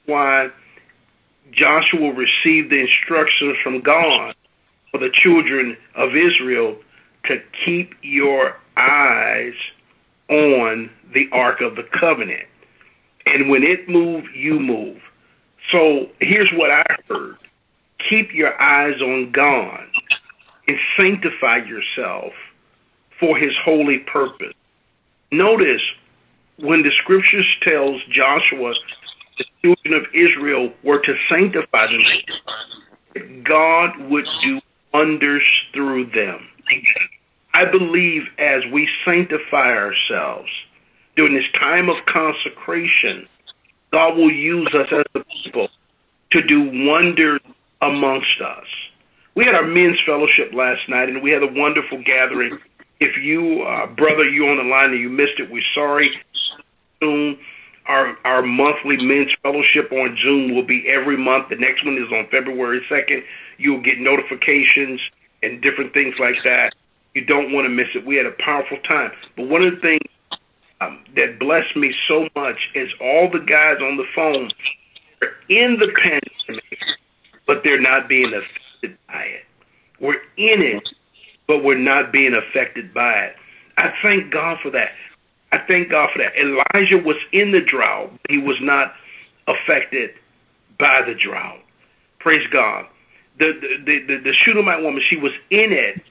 Why 0.05 0.49
Joshua 1.51 2.13
received 2.13 2.71
the 2.71 2.79
instructions 2.79 3.57
from 3.63 3.81
God 3.81 4.35
for 4.91 4.99
the 4.99 5.09
children 5.23 5.75
of 5.95 6.11
Israel 6.15 6.77
to 7.25 7.37
keep 7.65 7.93
your 8.01 8.57
eyes 8.77 9.53
on 10.29 10.89
the 11.13 11.27
Ark 11.31 11.61
of 11.61 11.75
the 11.75 11.83
Covenant. 11.99 12.47
And 13.25 13.49
when 13.49 13.63
it 13.63 13.87
moved, 13.87 14.27
you 14.35 14.59
move. 14.59 14.97
So 15.71 16.07
here's 16.19 16.49
what 16.53 16.71
I 16.71 16.83
heard 17.09 17.37
keep 18.09 18.33
your 18.33 18.61
eyes 18.61 18.99
on 19.01 19.31
God 19.31 19.85
and 20.67 20.77
sanctify 20.97 21.57
yourself 21.57 22.33
for 23.19 23.37
his 23.37 23.53
holy 23.63 23.99
purpose. 24.11 24.53
Notice 25.31 25.81
when 26.57 26.83
the 26.83 26.91
scriptures 27.01 27.47
tells 27.63 28.01
Joshua 28.11 28.73
the 29.37 29.45
children 29.63 29.93
of 29.93 30.03
Israel 30.13 30.71
were 30.83 31.01
to 31.01 31.13
sanctify 31.29 31.87
themselves, 31.87 33.43
God 33.43 34.09
would 34.09 34.25
do 34.43 34.59
wonders 34.93 35.43
through 35.73 36.05
them. 36.11 36.47
I 37.53 37.65
believe 37.65 38.23
as 38.37 38.61
we 38.71 38.87
sanctify 39.05 39.75
ourselves 39.75 40.49
during 41.15 41.35
this 41.35 41.51
time 41.59 41.89
of 41.89 41.97
consecration, 42.07 43.27
God 43.91 44.15
will 44.17 44.31
use 44.31 44.73
us 44.73 44.87
as 44.91 45.05
a 45.15 45.23
people 45.43 45.69
to 46.31 46.41
do 46.41 46.69
wonders 46.87 47.41
amongst 47.81 48.41
us. 48.41 48.65
We 49.35 49.45
had 49.45 49.55
our 49.55 49.65
men's 49.65 49.99
fellowship 50.05 50.53
last 50.53 50.87
night, 50.87 51.09
and 51.09 51.21
we 51.21 51.31
had 51.31 51.41
a 51.41 51.51
wonderful 51.51 52.03
gathering. 52.03 52.59
If 52.99 53.17
you, 53.17 53.63
uh, 53.63 53.87
brother, 53.87 54.23
you 54.29 54.45
on 54.47 54.57
the 54.57 54.63
line 54.63 54.91
and 54.91 54.99
you 54.99 55.09
missed 55.09 55.39
it, 55.39 55.49
we're 55.51 55.63
sorry. 55.73 56.11
Soon, 56.99 57.37
our 57.87 58.15
our 58.23 58.41
monthly 58.43 58.97
men's 58.97 59.31
fellowship 59.41 59.91
on 59.91 60.17
Zoom 60.23 60.53
will 60.53 60.65
be 60.65 60.87
every 60.87 61.17
month. 61.17 61.49
The 61.49 61.55
next 61.55 61.83
one 61.83 61.97
is 61.97 62.11
on 62.13 62.27
February 62.29 62.81
second. 62.87 63.23
You'll 63.57 63.81
get 63.81 63.99
notifications 63.99 65.01
and 65.41 65.61
different 65.61 65.93
things 65.93 66.15
like 66.19 66.37
that. 66.43 66.73
You 67.15 67.25
don't 67.25 67.51
want 67.51 67.65
to 67.65 67.69
miss 67.69 67.87
it. 67.95 68.05
We 68.05 68.15
had 68.15 68.25
a 68.25 68.35
powerful 68.39 68.77
time. 68.87 69.11
But 69.35 69.47
one 69.49 69.63
of 69.63 69.75
the 69.75 69.81
things 69.81 70.01
um, 70.79 71.03
that 71.15 71.39
blessed 71.39 71.75
me 71.75 71.93
so 72.07 72.29
much 72.35 72.57
is 72.75 72.89
all 73.01 73.29
the 73.31 73.39
guys 73.39 73.77
on 73.81 73.97
the 73.97 74.05
phone 74.15 74.49
are 75.21 75.33
in 75.49 75.77
the 75.79 75.91
pandemic, 76.01 76.79
but 77.45 77.61
they're 77.63 77.81
not 77.81 78.07
being 78.07 78.33
affected 78.33 78.62
by 79.07 79.23
it. 79.23 79.43
We're 79.99 80.21
in 80.37 80.61
it, 80.61 80.89
but 81.47 81.63
we're 81.63 81.77
not 81.77 82.11
being 82.11 82.33
affected 82.33 82.93
by 82.93 83.13
it. 83.13 83.35
I 83.77 83.91
thank 84.01 84.31
God 84.31 84.57
for 84.61 84.71
that. 84.71 84.89
I 85.51 85.57
thank 85.67 85.91
God 85.91 86.09
for 86.13 86.19
that. 86.19 86.33
Elijah 86.39 86.97
was 86.97 87.17
in 87.31 87.51
the 87.51 87.61
drought, 87.61 88.11
but 88.11 88.31
he 88.31 88.37
was 88.37 88.57
not 88.61 88.93
affected 89.47 90.11
by 90.79 91.01
the 91.05 91.13
drought. 91.13 91.59
Praise 92.19 92.45
God. 92.51 92.85
The 93.39 93.51
the 93.85 93.99
the, 94.07 94.17
the 94.23 94.33
Shunammite 94.43 94.81
woman, 94.81 95.01
she 95.09 95.17
was 95.17 95.31
in 95.49 95.71
it, 95.71 96.01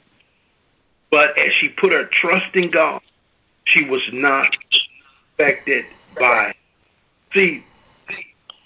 but 1.10 1.30
as 1.38 1.52
she 1.60 1.68
put 1.68 1.92
her 1.92 2.08
trust 2.20 2.54
in 2.54 2.70
God, 2.70 3.00
she 3.66 3.84
was 3.84 4.02
not 4.12 4.48
affected 5.34 5.84
by. 6.18 6.50
It. 6.50 6.56
See, 7.34 7.64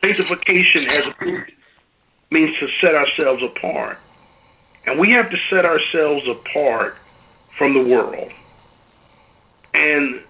sanctification 0.01 0.89
as 0.89 1.05
a 1.07 1.25
means 2.31 2.51
to 2.61 2.67
set 2.81 2.95
ourselves 2.95 3.43
apart. 3.43 3.99
And 4.87 4.99
we 4.99 5.11
have 5.13 5.31
to 5.31 5.37
set 5.51 5.65
ourselves 5.65 6.23
apart 6.29 6.95
from 7.59 7.75
the 7.75 7.81
world 7.81 8.31
and 9.75 10.23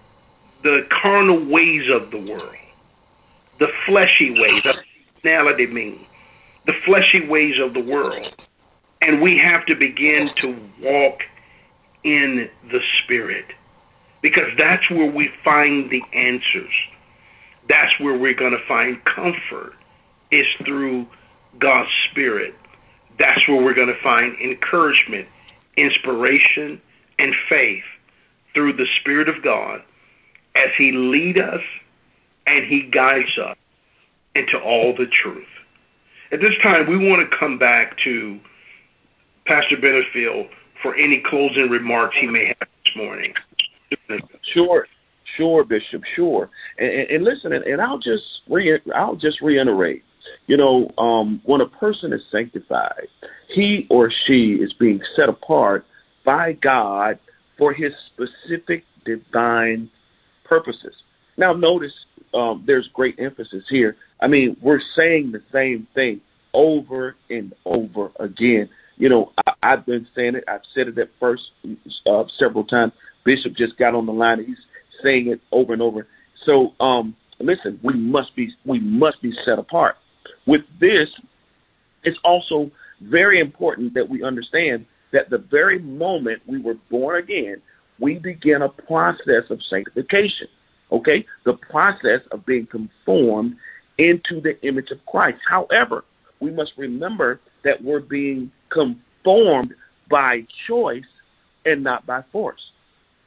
the 0.63 0.87
carnal 1.01 1.45
ways 1.45 1.83
of 1.93 2.11
the 2.11 2.17
world, 2.17 2.55
the 3.59 3.67
fleshy 3.85 4.31
ways, 4.31 4.61
that's 4.63 4.79
personality 5.15 5.67
mean, 5.67 6.05
the 6.65 6.73
fleshy 6.85 7.27
ways 7.27 7.55
of 7.63 7.73
the 7.73 7.79
world. 7.79 8.33
And 9.01 9.21
we 9.21 9.37
have 9.37 9.65
to 9.67 9.75
begin 9.75 10.29
to 10.41 10.57
walk 10.81 11.19
in 12.03 12.49
the 12.71 12.79
Spirit 13.03 13.45
because 14.21 14.49
that's 14.57 14.89
where 14.89 15.09
we 15.09 15.29
find 15.43 15.89
the 15.91 16.01
answers. 16.13 16.73
That's 17.69 17.91
where 17.99 18.17
we're 18.17 18.33
going 18.33 18.51
to 18.51 18.67
find 18.67 18.97
comfort 19.05 19.73
is 20.31 20.45
through 20.65 21.05
God's 21.59 21.89
Spirit. 22.11 22.53
That's 23.19 23.39
where 23.47 23.61
we're 23.61 23.73
going 23.73 23.87
to 23.87 24.01
find 24.03 24.35
encouragement, 24.39 25.27
inspiration, 25.75 26.81
and 27.19 27.33
faith 27.49 27.83
through 28.53 28.73
the 28.73 28.85
Spirit 29.01 29.29
of 29.29 29.43
God 29.43 29.81
as 30.55 30.69
He 30.77 30.91
lead 30.91 31.37
us 31.37 31.61
and 32.45 32.65
He 32.65 32.89
guides 32.93 33.37
us 33.43 33.57
into 34.35 34.57
all 34.59 34.93
the 34.95 35.07
truth. 35.23 35.47
At 36.31 36.39
this 36.41 36.53
time, 36.61 36.87
we 36.87 36.97
want 36.97 37.27
to 37.29 37.37
come 37.37 37.57
back 37.57 37.97
to 38.03 38.39
Pastor 39.45 39.77
Benefield 39.77 40.49
for 40.81 40.95
any 40.95 41.23
closing 41.25 41.69
remarks 41.69 42.15
he 42.19 42.27
may 42.27 42.47
have 42.47 42.67
this 42.85 42.93
morning. 42.95 43.33
Sure, 44.53 44.87
sure, 45.37 45.63
Bishop, 45.63 46.01
sure. 46.15 46.49
And, 46.77 46.89
and 46.89 47.23
listen, 47.23 47.53
and, 47.53 47.63
and, 47.63 47.81
I'll 47.81 47.97
just 47.97 48.23
re- 48.49 48.79
I'll 48.93 49.15
just 49.15 49.41
reiterate. 49.41 50.03
You 50.47 50.57
know, 50.57 50.91
um, 50.97 51.41
when 51.45 51.61
a 51.61 51.67
person 51.67 52.13
is 52.13 52.21
sanctified, 52.31 53.07
he 53.53 53.87
or 53.89 54.11
she 54.25 54.53
is 54.53 54.73
being 54.73 55.01
set 55.15 55.29
apart 55.29 55.85
by 56.25 56.53
God 56.53 57.19
for 57.57 57.73
His 57.73 57.93
specific 58.13 58.83
divine 59.05 59.89
purposes. 60.43 60.93
Now, 61.37 61.53
notice 61.53 61.93
um, 62.33 62.63
there's 62.65 62.89
great 62.93 63.15
emphasis 63.19 63.63
here. 63.69 63.95
I 64.21 64.27
mean, 64.27 64.57
we're 64.61 64.81
saying 64.95 65.31
the 65.31 65.41
same 65.51 65.87
thing 65.93 66.21
over 66.53 67.15
and 67.29 67.53
over 67.65 68.11
again. 68.19 68.69
You 68.97 69.09
know, 69.09 69.31
I, 69.45 69.53
I've 69.63 69.85
been 69.85 70.07
saying 70.15 70.35
it. 70.35 70.43
I've 70.47 70.61
said 70.73 70.87
it 70.87 70.97
at 70.97 71.09
first 71.19 71.43
uh, 72.05 72.23
several 72.39 72.63
times. 72.63 72.93
Bishop 73.23 73.55
just 73.55 73.77
got 73.77 73.93
on 73.93 74.05
the 74.05 74.13
line. 74.13 74.43
He's 74.45 74.57
saying 75.03 75.27
it 75.27 75.41
over 75.51 75.73
and 75.73 75.81
over. 75.81 76.07
So, 76.45 76.73
um, 76.79 77.15
listen, 77.39 77.79
we 77.83 77.93
must 77.93 78.35
be 78.35 78.49
we 78.65 78.79
must 78.79 79.21
be 79.21 79.33
set 79.45 79.59
apart. 79.59 79.95
With 80.47 80.61
this, 80.79 81.09
it's 82.03 82.17
also 82.23 82.71
very 83.01 83.39
important 83.39 83.93
that 83.93 84.07
we 84.07 84.23
understand 84.23 84.85
that 85.13 85.29
the 85.29 85.43
very 85.51 85.79
moment 85.79 86.41
we 86.47 86.59
were 86.59 86.75
born 86.89 87.23
again, 87.23 87.61
we 87.99 88.15
begin 88.15 88.61
a 88.61 88.69
process 88.69 89.43
of 89.49 89.59
sanctification. 89.69 90.47
Okay? 90.91 91.25
The 91.45 91.53
process 91.69 92.21
of 92.31 92.45
being 92.45 92.67
conformed 92.67 93.55
into 93.97 94.41
the 94.41 94.59
image 94.67 94.91
of 94.91 95.05
Christ. 95.05 95.37
However, 95.49 96.05
we 96.39 96.51
must 96.51 96.71
remember 96.77 97.39
that 97.63 97.83
we're 97.83 97.99
being 97.99 98.51
conformed 98.69 99.73
by 100.09 100.41
choice 100.67 101.03
and 101.65 101.83
not 101.83 102.05
by 102.05 102.21
force. 102.31 102.61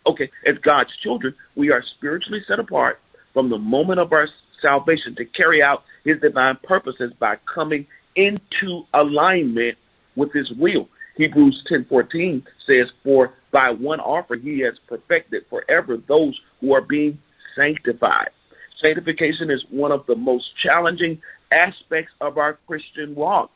Okay, 0.06 0.30
as 0.46 0.56
God's 0.64 0.90
children, 1.02 1.34
we 1.56 1.70
are 1.70 1.82
spiritually 1.96 2.40
set 2.48 2.58
apart 2.58 3.00
from 3.34 3.50
the 3.50 3.58
moment 3.58 4.00
of 4.00 4.12
our 4.12 4.26
salvation 4.60 5.14
to 5.16 5.24
carry 5.24 5.62
out 5.62 5.84
his 6.04 6.20
divine 6.20 6.56
purposes 6.62 7.12
by 7.18 7.36
coming 7.52 7.86
into 8.16 8.84
alignment 8.94 9.76
with 10.16 10.32
his 10.32 10.50
will. 10.52 10.88
Hebrews 11.16 11.62
10:14 11.68 12.42
says, 12.66 12.90
"For 13.02 13.34
by 13.50 13.70
one 13.70 14.00
offering 14.00 14.42
he 14.42 14.60
has 14.60 14.78
perfected 14.86 15.46
forever 15.46 15.96
those 15.96 16.38
who 16.60 16.72
are 16.72 16.80
being 16.80 17.18
sanctified." 17.54 18.30
Sanctification 18.76 19.50
is 19.50 19.64
one 19.70 19.92
of 19.92 20.06
the 20.06 20.16
most 20.16 20.56
challenging 20.56 21.20
aspects 21.52 22.12
of 22.20 22.38
our 22.38 22.54
Christian 22.66 23.14
walk. 23.14 23.50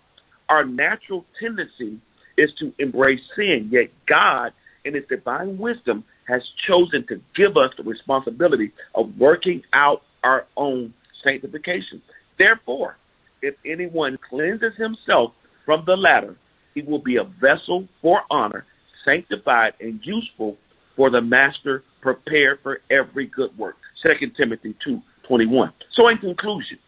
Our 0.49 0.65
natural 0.65 1.25
tendency 1.41 1.99
is 2.37 2.53
to 2.55 2.73
embrace 2.79 3.23
sin, 3.35 3.69
yet 3.71 3.89
God, 4.07 4.53
in 4.85 4.95
His 4.95 5.07
divine 5.07 5.57
wisdom, 5.57 6.05
has 6.27 6.43
chosen 6.67 7.07
to 7.07 7.21
give 7.35 7.57
us 7.57 7.73
the 7.77 7.83
responsibility 7.83 8.73
of 8.95 9.19
working 9.19 9.63
out 9.73 10.03
our 10.25 10.47
own 10.57 10.93
sanctification. 11.23 12.03
Therefore, 12.39 12.97
if 13.43 13.55
anyone 13.65 14.19
cleanses 14.29 14.73
himself 14.77 15.33
from 15.65 15.85
the 15.87 15.97
latter, 15.97 16.37
he 16.75 16.83
will 16.83 16.99
be 16.99 17.17
a 17.17 17.25
vessel 17.25 17.87
for 18.03 18.23
honor, 18.31 18.65
sanctified 19.05 19.75
and 19.81 20.01
useful 20.03 20.57
for 20.97 21.11
the 21.11 21.21
master, 21.21 21.83
prepared 22.01 22.59
for 22.63 22.81
every 22.91 23.27
good 23.27 23.57
work. 23.59 23.77
2 24.03 24.31
Timothy 24.37 24.75
2 24.85 25.01
21. 25.27 25.73
So, 25.95 26.09
in 26.09 26.19
conclusion, 26.19 26.79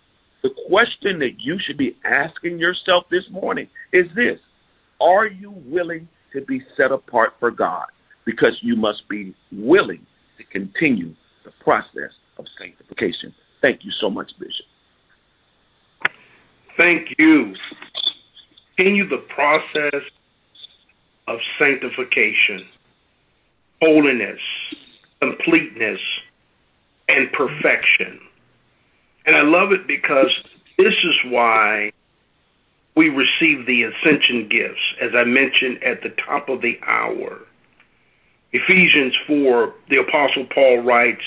the 0.42 0.51
question 0.68 1.18
that 1.20 1.40
you 1.40 1.59
should 1.59 1.79
be 1.79 1.96
asking 2.05 2.59
yourself 2.59 3.05
this 3.11 3.25
morning 3.31 3.68
is 3.92 4.07
this 4.14 4.38
Are 5.01 5.27
you 5.27 5.53
willing 5.66 6.09
to 6.33 6.42
be 6.42 6.62
set 6.77 6.92
apart 6.92 7.35
for 7.40 7.51
God? 7.51 7.87
Because 8.25 8.57
you 8.61 8.77
must 8.77 9.09
be 9.09 9.35
willing 9.53 10.05
to 10.38 10.44
continue 10.44 11.14
the 11.44 11.53
process 11.62 12.11
of 12.38 12.46
sanctification. 12.59 13.35
Thank 13.61 13.85
you 13.85 13.90
so 14.01 14.11
much, 14.11 14.33
Bishop. 14.38 14.66
Thank 16.77 17.14
you. 17.18 17.55
Continue 18.77 19.09
the 19.09 19.25
process 19.35 20.03
of 21.27 21.38
sanctification, 21.59 22.66
holiness, 23.81 24.40
completeness, 25.20 26.01
and 27.09 27.33
perfection. 27.33 28.20
And 29.25 29.35
I 29.35 29.42
love 29.42 29.72
it 29.72 29.87
because 29.87 30.31
this 30.79 30.92
is 30.92 31.33
why 31.33 31.90
we 32.96 33.09
receive 33.09 33.66
the 33.66 33.83
ascension 33.83 34.49
gifts, 34.49 34.81
as 35.01 35.11
I 35.14 35.25
mentioned 35.25 35.83
at 35.83 36.03
the 36.03 36.14
top 36.25 36.49
of 36.49 36.62
the 36.62 36.79
hour. 36.87 37.40
Ephesians 38.53 39.14
4, 39.27 39.75
the 39.90 39.96
Apostle 39.96 40.46
Paul 40.55 40.83
writes 40.83 41.22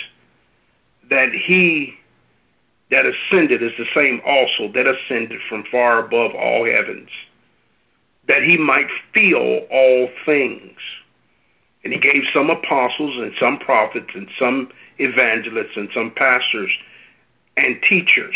that 1.09 1.29
he 1.33 1.95
that 2.91 3.05
ascended 3.05 3.61
is 3.61 3.71
the 3.77 3.85
same 3.93 4.21
also 4.25 4.71
that 4.73 4.87
ascended 4.87 5.39
from 5.47 5.63
far 5.71 5.99
above 6.03 6.33
all 6.33 6.65
heavens, 6.65 7.09
that 8.27 8.43
he 8.43 8.57
might 8.57 8.87
feel 9.13 9.65
all 9.71 10.09
things. 10.25 10.77
And 11.83 11.93
he 11.93 11.99
gave 11.99 12.23
some 12.33 12.49
apostles 12.49 13.15
and 13.17 13.31
some 13.39 13.59
prophets 13.59 14.09
and 14.13 14.27
some 14.39 14.69
evangelists 14.97 15.75
and 15.75 15.89
some 15.93 16.11
pastors 16.15 16.71
and 17.57 17.77
teachers. 17.87 18.35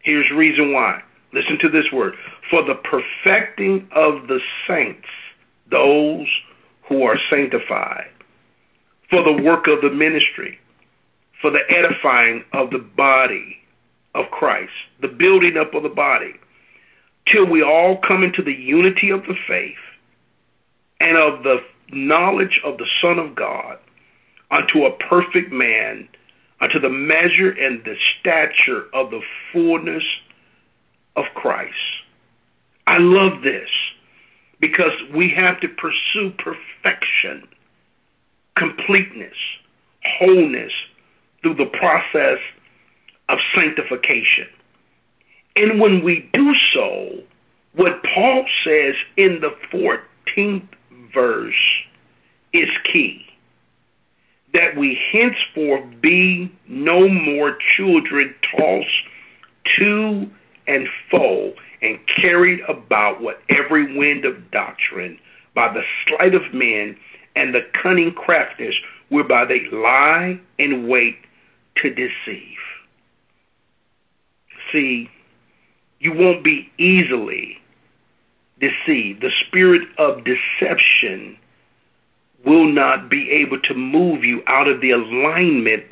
Here's 0.00 0.30
reason 0.30 0.72
why. 0.72 1.02
Listen 1.32 1.58
to 1.60 1.68
this 1.68 1.90
word. 1.92 2.14
For 2.50 2.62
the 2.62 2.74
perfecting 2.74 3.88
of 3.92 4.26
the 4.26 4.40
saints, 4.66 5.06
those 5.70 6.26
who 6.88 7.04
are 7.04 7.18
sanctified, 7.30 8.10
for 9.08 9.22
the 9.22 9.42
work 9.42 9.66
of 9.68 9.80
the 9.80 9.90
ministry, 9.90 10.58
for 11.42 11.50
the 11.50 11.60
edifying 11.68 12.44
of 12.52 12.70
the 12.70 12.78
body 12.78 13.58
of 14.14 14.30
Christ, 14.30 14.72
the 15.02 15.08
building 15.08 15.56
up 15.58 15.74
of 15.74 15.82
the 15.82 15.88
body, 15.88 16.34
till 17.30 17.46
we 17.46 17.62
all 17.62 17.98
come 17.98 18.22
into 18.22 18.42
the 18.42 18.54
unity 18.54 19.10
of 19.10 19.22
the 19.24 19.34
faith 19.46 19.74
and 21.00 21.18
of 21.18 21.42
the 21.42 21.58
knowledge 21.92 22.60
of 22.64 22.78
the 22.78 22.86
Son 23.02 23.18
of 23.18 23.34
God 23.34 23.78
unto 24.50 24.84
a 24.84 24.96
perfect 25.08 25.52
man 25.52 26.08
unto 26.60 26.78
the 26.78 26.88
measure 26.88 27.50
and 27.50 27.84
the 27.84 27.96
stature 28.20 28.86
of 28.94 29.10
the 29.10 29.20
fullness 29.52 30.04
of 31.16 31.24
Christ. 31.34 31.74
I 32.86 32.98
love 32.98 33.42
this 33.42 33.68
because 34.60 34.92
we 35.14 35.28
have 35.36 35.60
to 35.60 35.68
pursue 35.68 36.32
perfection, 36.38 37.48
completeness, 38.56 39.36
wholeness 40.18 40.72
through 41.42 41.54
the 41.54 41.66
process 41.66 42.38
of 43.28 43.38
sanctification. 43.54 44.46
And 45.56 45.80
when 45.80 46.02
we 46.02 46.28
do 46.32 46.54
so, 46.74 47.22
what 47.74 48.02
Paul 48.14 48.44
says 48.64 48.94
in 49.16 49.40
the 49.40 49.54
14th 49.72 50.68
verse 51.12 51.54
is 52.52 52.68
key 52.92 53.26
that 54.52 54.76
we 54.76 54.98
henceforth 55.12 55.84
be 56.00 56.52
no 56.68 57.08
more 57.08 57.56
children 57.76 58.34
tossed 58.56 58.86
to 59.78 60.30
and 60.66 60.86
fro 61.10 61.52
and 61.80 61.98
carried 62.20 62.60
about 62.68 63.22
with 63.22 63.36
every 63.48 63.96
wind 63.96 64.24
of 64.24 64.50
doctrine 64.50 65.18
by 65.54 65.72
the 65.72 65.82
sleight 66.06 66.34
of 66.34 66.42
men 66.52 66.96
and 67.34 67.54
the 67.54 67.66
cunning 67.82 68.12
craftiness 68.12 68.74
whereby 69.08 69.44
they 69.44 69.66
lie 69.72 70.38
and 70.58 70.88
wait 70.88 71.16
to 71.76 71.90
deceive. 71.90 72.58
See, 74.72 75.08
you 76.00 76.12
won't 76.12 76.42
be 76.42 76.70
easily 76.78 77.58
deceived. 78.60 79.22
The 79.22 79.30
spirit 79.46 79.82
of 79.98 80.24
deception 80.24 81.36
will 82.44 82.72
not 82.72 83.08
be 83.08 83.30
able 83.30 83.60
to 83.60 83.74
move 83.74 84.24
you 84.24 84.42
out 84.46 84.68
of 84.68 84.80
the 84.80 84.90
alignment 84.90 85.84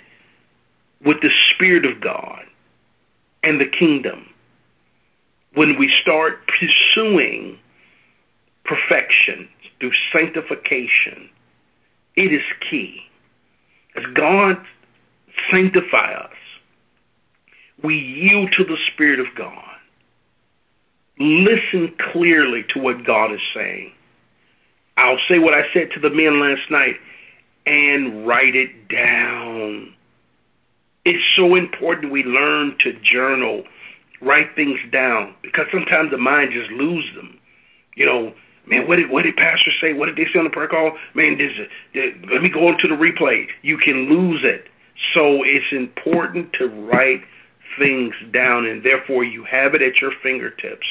with 1.04 1.20
the 1.22 1.30
Spirit 1.54 1.84
of 1.84 2.00
God 2.00 2.42
and 3.42 3.60
the 3.60 3.70
kingdom. 3.78 4.26
When 5.54 5.78
we 5.78 5.92
start 6.02 6.40
pursuing 6.46 7.58
perfection 8.64 9.48
through 9.78 9.92
sanctification, 10.12 11.30
it 12.16 12.32
is 12.32 12.42
key. 12.70 13.00
As 13.96 14.04
God 14.14 14.56
sanctify 15.50 16.12
us, 16.14 16.36
we 17.82 17.96
yield 17.96 18.50
to 18.58 18.64
the 18.64 18.76
Spirit 18.92 19.20
of 19.20 19.26
God. 19.36 19.64
Listen 21.18 21.94
clearly 22.12 22.64
to 22.74 22.80
what 22.80 23.04
God 23.04 23.32
is 23.32 23.40
saying 23.54 23.92
I'll 25.00 25.18
say 25.28 25.38
what 25.38 25.54
I 25.54 25.62
said 25.72 25.88
to 25.94 26.00
the 26.00 26.10
men 26.10 26.40
last 26.40 26.70
night 26.70 26.96
and 27.64 28.26
write 28.26 28.54
it 28.54 28.88
down. 28.88 29.94
It's 31.06 31.24
so 31.36 31.54
important 31.54 32.12
we 32.12 32.22
learn 32.22 32.76
to 32.80 32.92
journal, 33.00 33.64
write 34.20 34.54
things 34.54 34.78
down, 34.92 35.34
because 35.42 35.66
sometimes 35.72 36.10
the 36.10 36.18
mind 36.18 36.50
just 36.52 36.70
loses 36.70 37.14
them. 37.14 37.38
You 37.96 38.04
know, 38.04 38.34
man, 38.66 38.86
what 38.86 38.96
did 38.96 39.10
what 39.10 39.22
did 39.22 39.36
pastor 39.36 39.70
say? 39.80 39.94
What 39.94 40.06
did 40.06 40.16
they 40.16 40.30
say 40.30 40.38
on 40.38 40.44
the 40.44 40.50
prayer 40.50 40.68
call? 40.68 40.92
Man, 41.14 41.38
this, 41.38 41.52
this, 41.94 42.12
let 42.30 42.42
me 42.42 42.50
go 42.50 42.68
into 42.68 42.86
the 42.86 42.94
replay. 42.94 43.46
You 43.62 43.78
can 43.78 44.10
lose 44.10 44.42
it. 44.44 44.68
So 45.14 45.42
it's 45.42 45.72
important 45.72 46.52
to 46.54 46.66
write 46.66 47.22
things 47.78 48.14
down, 48.32 48.66
and 48.66 48.82
therefore 48.82 49.24
you 49.24 49.44
have 49.44 49.74
it 49.74 49.82
at 49.82 50.00
your 50.00 50.12
fingertips, 50.22 50.86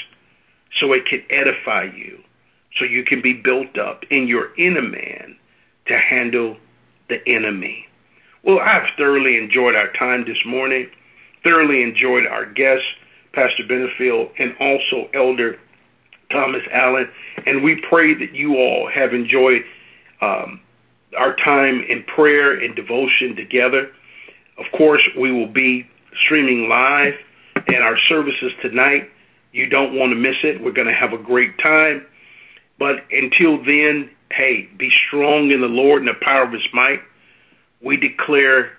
so 0.80 0.94
it 0.94 1.06
can 1.06 1.24
edify 1.30 1.84
you 1.84 2.20
so 2.78 2.86
you 2.86 3.04
can 3.04 3.22
be 3.22 3.34
built 3.34 3.78
up 3.78 4.04
in 4.10 4.28
your 4.28 4.56
inner 4.58 4.82
man 4.82 5.36
to 5.88 5.98
handle 5.98 6.58
the 7.10 7.18
enemy. 7.28 7.86
Well, 8.44 8.60
I've 8.60 8.88
thoroughly 8.98 9.38
enjoyed 9.38 9.76
our 9.76 9.92
time 9.94 10.26
this 10.26 10.38
morning, 10.46 10.90
thoroughly 11.44 11.84
enjoyed 11.84 12.26
our 12.28 12.46
guests, 12.46 12.86
Pastor 13.34 13.64
Benefield, 13.64 14.32
and 14.40 14.56
also 14.60 15.10
Elder 15.14 15.58
Thomas 16.32 16.62
Allen, 16.72 17.10
and 17.46 17.64
we 17.64 17.84
pray 17.90 18.14
that 18.14 18.34
you 18.34 18.56
all 18.56 18.90
have 18.94 19.14
enjoyed 19.14 19.64
um, 20.22 20.62
our 21.18 21.36
time 21.38 21.84
in 21.90 22.04
prayer 22.04 22.64
and 22.64 22.76
devotion 22.76 23.36
together. 23.36 23.92
Of 24.60 24.66
course, 24.78 25.02
we 25.18 25.32
will 25.32 25.48
be 25.48 25.88
streaming 26.26 26.68
live 26.68 27.14
at 27.56 27.82
our 27.82 27.98
services 28.10 28.52
tonight. 28.62 29.10
You 29.52 29.68
don't 29.68 29.96
want 29.96 30.12
to 30.12 30.16
miss 30.16 30.36
it. 30.44 30.62
We're 30.62 30.74
going 30.74 30.88
to 30.88 30.94
have 30.94 31.14
a 31.14 31.18
great 31.18 31.58
time. 31.60 32.06
But 32.78 32.98
until 33.12 33.58
then, 33.64 34.10
hey, 34.32 34.70
be 34.78 34.90
strong 35.08 35.52
in 35.52 35.62
the 35.62 35.68
Lord 35.68 36.02
and 36.02 36.10
the 36.10 36.20
power 36.22 36.44
of 36.44 36.54
his 36.54 36.68
might. 36.74 37.00
We 37.82 37.98
declare 37.98 38.72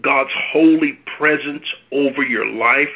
God's 0.00 0.30
holy 0.52 0.98
presence 1.18 1.64
over 1.92 2.22
your 2.22 2.46
life 2.46 2.92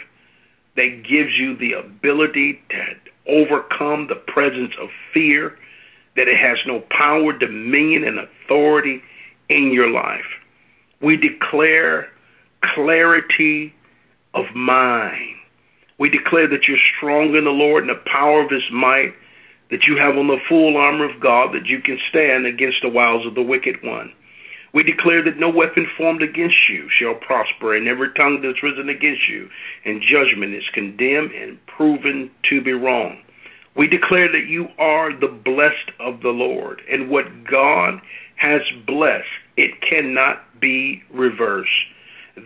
that 0.76 1.02
gives 1.02 1.32
you 1.36 1.56
the 1.56 1.72
ability 1.72 2.60
to 2.70 3.32
overcome 3.32 4.06
the 4.08 4.14
presence 4.14 4.72
of 4.80 4.88
fear, 5.12 5.56
that 6.16 6.28
it 6.28 6.38
has 6.38 6.58
no 6.66 6.82
power, 6.90 7.32
dominion, 7.32 8.04
and 8.04 8.18
authority 8.18 9.02
in 9.48 9.72
your 9.72 9.90
life. 9.90 10.24
We 11.02 11.16
declare 11.16 12.08
clarity 12.74 13.74
of 14.34 14.44
mind. 14.54 15.36
We 15.98 16.08
declare 16.08 16.48
that 16.48 16.66
you're 16.66 16.78
strong 16.96 17.34
in 17.36 17.44
the 17.44 17.50
Lord 17.50 17.84
and 17.84 17.90
the 17.90 18.10
power 18.10 18.42
of 18.42 18.50
his 18.50 18.62
might 18.72 19.14
that 19.70 19.84
you 19.86 19.96
have 19.96 20.16
on 20.16 20.26
the 20.26 20.40
full 20.48 20.76
armor 20.76 21.08
of 21.08 21.20
God, 21.20 21.54
that 21.54 21.66
you 21.66 21.80
can 21.80 21.98
stand 22.08 22.46
against 22.46 22.78
the 22.82 22.88
wiles 22.88 23.26
of 23.26 23.34
the 23.34 23.42
wicked 23.42 23.76
one. 23.82 24.12
We 24.72 24.82
declare 24.82 25.22
that 25.24 25.38
no 25.38 25.50
weapon 25.50 25.86
formed 25.96 26.22
against 26.22 26.68
you 26.68 26.88
shall 26.98 27.14
prosper, 27.14 27.74
and 27.74 27.88
every 27.88 28.12
tongue 28.14 28.40
that's 28.42 28.62
risen 28.62 28.88
against 28.88 29.28
you 29.28 29.48
in 29.84 30.00
judgment 30.00 30.54
is 30.54 30.64
condemned 30.72 31.32
and 31.32 31.58
proven 31.66 32.30
to 32.50 32.60
be 32.60 32.72
wrong. 32.72 33.18
We 33.76 33.86
declare 33.86 34.30
that 34.30 34.46
you 34.48 34.68
are 34.78 35.12
the 35.12 35.28
blessed 35.28 35.90
of 35.98 36.20
the 36.20 36.30
Lord, 36.30 36.82
and 36.90 37.10
what 37.10 37.44
God 37.44 38.00
has 38.36 38.62
blessed, 38.86 39.26
it 39.56 39.80
cannot 39.82 40.60
be 40.60 41.02
reversed. 41.12 41.70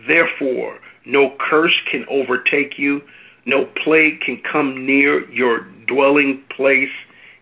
Therefore, 0.07 0.79
no 1.05 1.35
curse 1.39 1.75
can 1.91 2.05
overtake 2.09 2.77
you, 2.77 3.01
no 3.45 3.65
plague 3.83 4.21
can 4.21 4.41
come 4.51 4.85
near 4.85 5.29
your 5.31 5.61
dwelling 5.87 6.43
place 6.55 6.89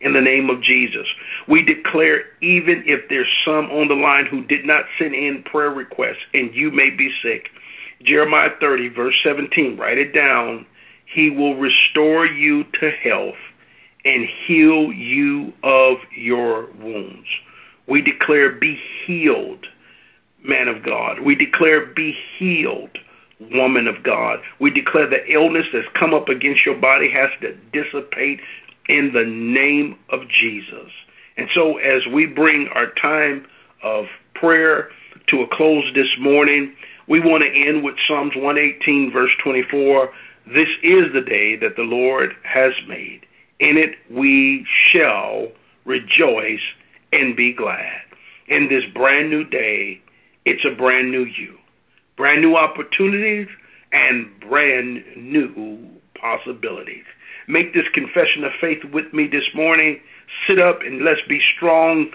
in 0.01 0.13
the 0.13 0.21
name 0.21 0.49
of 0.49 0.61
Jesus. 0.61 1.07
We 1.47 1.63
declare, 1.63 2.25
even 2.41 2.83
if 2.85 3.07
there's 3.09 3.31
some 3.45 3.71
on 3.71 3.87
the 3.87 3.95
line 3.95 4.25
who 4.25 4.43
did 4.43 4.65
not 4.65 4.85
send 4.99 5.15
in 5.15 5.43
prayer 5.43 5.69
requests 5.69 6.23
and 6.33 6.53
you 6.53 6.71
may 6.71 6.89
be 6.89 7.09
sick, 7.23 7.49
Jeremiah 8.03 8.49
30, 8.59 8.89
verse 8.89 9.15
17, 9.23 9.77
write 9.77 9.97
it 9.97 10.13
down. 10.13 10.65
He 11.05 11.29
will 11.29 11.55
restore 11.55 12.25
you 12.25 12.65
to 12.65 12.91
health 12.91 13.39
and 14.03 14.27
heal 14.45 14.91
you 14.91 15.53
of 15.63 15.97
your 16.15 16.67
wounds. 16.73 17.27
We 17.87 18.01
declare, 18.01 18.51
be 18.51 18.77
healed, 19.05 19.65
man 20.43 20.67
of 20.67 20.83
God. 20.83 21.19
We 21.21 21.35
declare, 21.35 21.85
be 21.85 22.15
healed, 22.37 22.97
woman 23.51 23.87
of 23.87 24.03
God. 24.03 24.39
We 24.59 24.69
declare 24.69 25.09
the 25.09 25.25
illness 25.31 25.65
that's 25.73 25.87
come 25.97 26.13
up 26.13 26.29
against 26.29 26.65
your 26.65 26.77
body 26.77 27.09
has 27.11 27.29
to 27.41 27.55
dissipate 27.71 28.39
in 28.87 29.11
the 29.13 29.25
name 29.25 29.97
of 30.09 30.21
Jesus. 30.29 30.91
And 31.37 31.47
so, 31.55 31.77
as 31.77 32.05
we 32.13 32.25
bring 32.25 32.67
our 32.73 32.91
time 33.01 33.45
of 33.81 34.05
prayer 34.35 34.89
to 35.29 35.41
a 35.41 35.55
close 35.55 35.85
this 35.95 36.09
morning, 36.19 36.75
we 37.07 37.19
want 37.19 37.43
to 37.43 37.67
end 37.67 37.83
with 37.83 37.95
Psalms 38.07 38.33
118, 38.35 39.11
verse 39.11 39.31
24. 39.43 40.09
This 40.47 40.67
is 40.83 41.11
the 41.13 41.21
day 41.21 41.55
that 41.57 41.75
the 41.75 41.83
Lord 41.83 42.33
has 42.43 42.73
made. 42.87 43.21
In 43.59 43.77
it 43.77 43.95
we 44.11 44.65
shall 44.91 45.47
rejoice 45.85 46.63
and 47.11 47.35
be 47.35 47.53
glad. 47.53 48.01
In 48.47 48.67
this 48.67 48.83
brand 48.93 49.29
new 49.29 49.45
day, 49.45 50.01
it's 50.45 50.65
a 50.65 50.75
brand 50.75 51.11
new 51.11 51.25
you, 51.25 51.57
brand 52.17 52.41
new 52.41 52.55
opportunities, 52.55 53.47
and 53.91 54.29
brand 54.39 55.03
new 55.15 55.87
possibilities. 56.19 57.03
Make 57.47 57.73
this 57.73 57.85
confession 57.93 58.43
of 58.43 58.51
faith 58.59 58.83
with 58.91 59.13
me 59.13 59.27
this 59.27 59.43
morning. 59.53 59.99
Sit 60.47 60.59
up 60.59 60.81
and 60.81 61.03
let's 61.03 61.21
be 61.27 61.39
strong. 61.55 62.09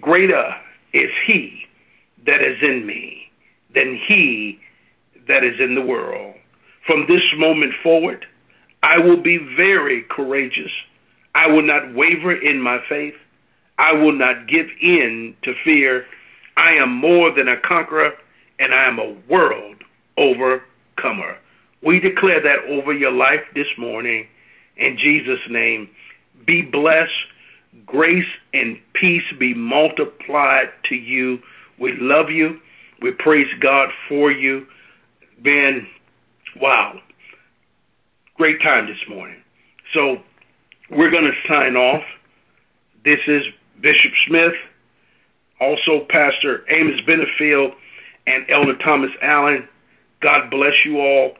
Greater 0.00 0.54
is 0.92 1.10
He 1.26 1.66
that 2.26 2.42
is 2.42 2.58
in 2.62 2.86
me 2.86 3.30
than 3.74 4.00
He 4.06 4.58
that 5.28 5.44
is 5.44 5.60
in 5.60 5.74
the 5.74 5.82
world. 5.82 6.34
From 6.86 7.06
this 7.06 7.22
moment 7.36 7.74
forward, 7.82 8.26
I 8.82 8.98
will 8.98 9.22
be 9.22 9.38
very 9.56 10.04
courageous. 10.10 10.72
I 11.34 11.46
will 11.46 11.62
not 11.62 11.94
waver 11.94 12.34
in 12.34 12.60
my 12.60 12.78
faith. 12.88 13.14
I 13.78 13.92
will 13.92 14.12
not 14.12 14.48
give 14.48 14.66
in 14.82 15.34
to 15.42 15.54
fear. 15.64 16.06
I 16.60 16.72
am 16.72 16.94
more 16.94 17.34
than 17.34 17.48
a 17.48 17.58
conqueror, 17.58 18.12
and 18.58 18.74
I 18.74 18.84
am 18.86 18.98
a 18.98 19.16
world 19.30 19.76
overcomer. 20.18 21.38
We 21.82 21.98
declare 22.00 22.42
that 22.42 22.68
over 22.68 22.92
your 22.92 23.12
life 23.12 23.40
this 23.54 23.66
morning 23.78 24.26
in 24.76 24.98
Jesus' 24.98 25.40
name. 25.48 25.88
Be 26.46 26.60
blessed. 26.60 27.10
Grace 27.86 28.28
and 28.52 28.78
peace 28.92 29.22
be 29.38 29.54
multiplied 29.54 30.68
to 30.90 30.96
you. 30.96 31.38
We 31.78 31.94
love 31.98 32.28
you. 32.28 32.60
We 33.00 33.12
praise 33.12 33.48
God 33.60 33.88
for 34.06 34.30
you. 34.30 34.66
Ben, 35.42 35.86
wow. 36.60 37.00
Great 38.36 38.60
time 38.60 38.86
this 38.86 39.08
morning. 39.08 39.42
So 39.94 40.18
we're 40.90 41.10
going 41.10 41.24
to 41.24 41.48
sign 41.48 41.76
off. 41.76 42.02
This 43.02 43.20
is 43.26 43.44
Bishop 43.80 44.12
Smith, 44.26 44.52
also 45.60 46.06
Pastor 46.08 46.64
Amos 46.68 47.00
Benefield, 47.06 47.72
and 48.26 48.44
Elder 48.50 48.76
Thomas 48.78 49.10
Allen. 49.22 49.68
God 50.20 50.50
bless 50.50 50.72
you 50.84 50.98
all. 51.00 51.32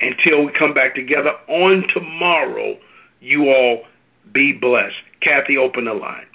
Until 0.00 0.44
we 0.44 0.52
come 0.58 0.74
back 0.74 0.94
together 0.94 1.30
on 1.48 1.84
tomorrow, 1.94 2.76
you 3.20 3.48
all 3.48 3.84
be 4.32 4.52
blessed. 4.52 4.96
Kathy, 5.22 5.56
open 5.56 5.84
the 5.84 5.94
line. 5.94 6.26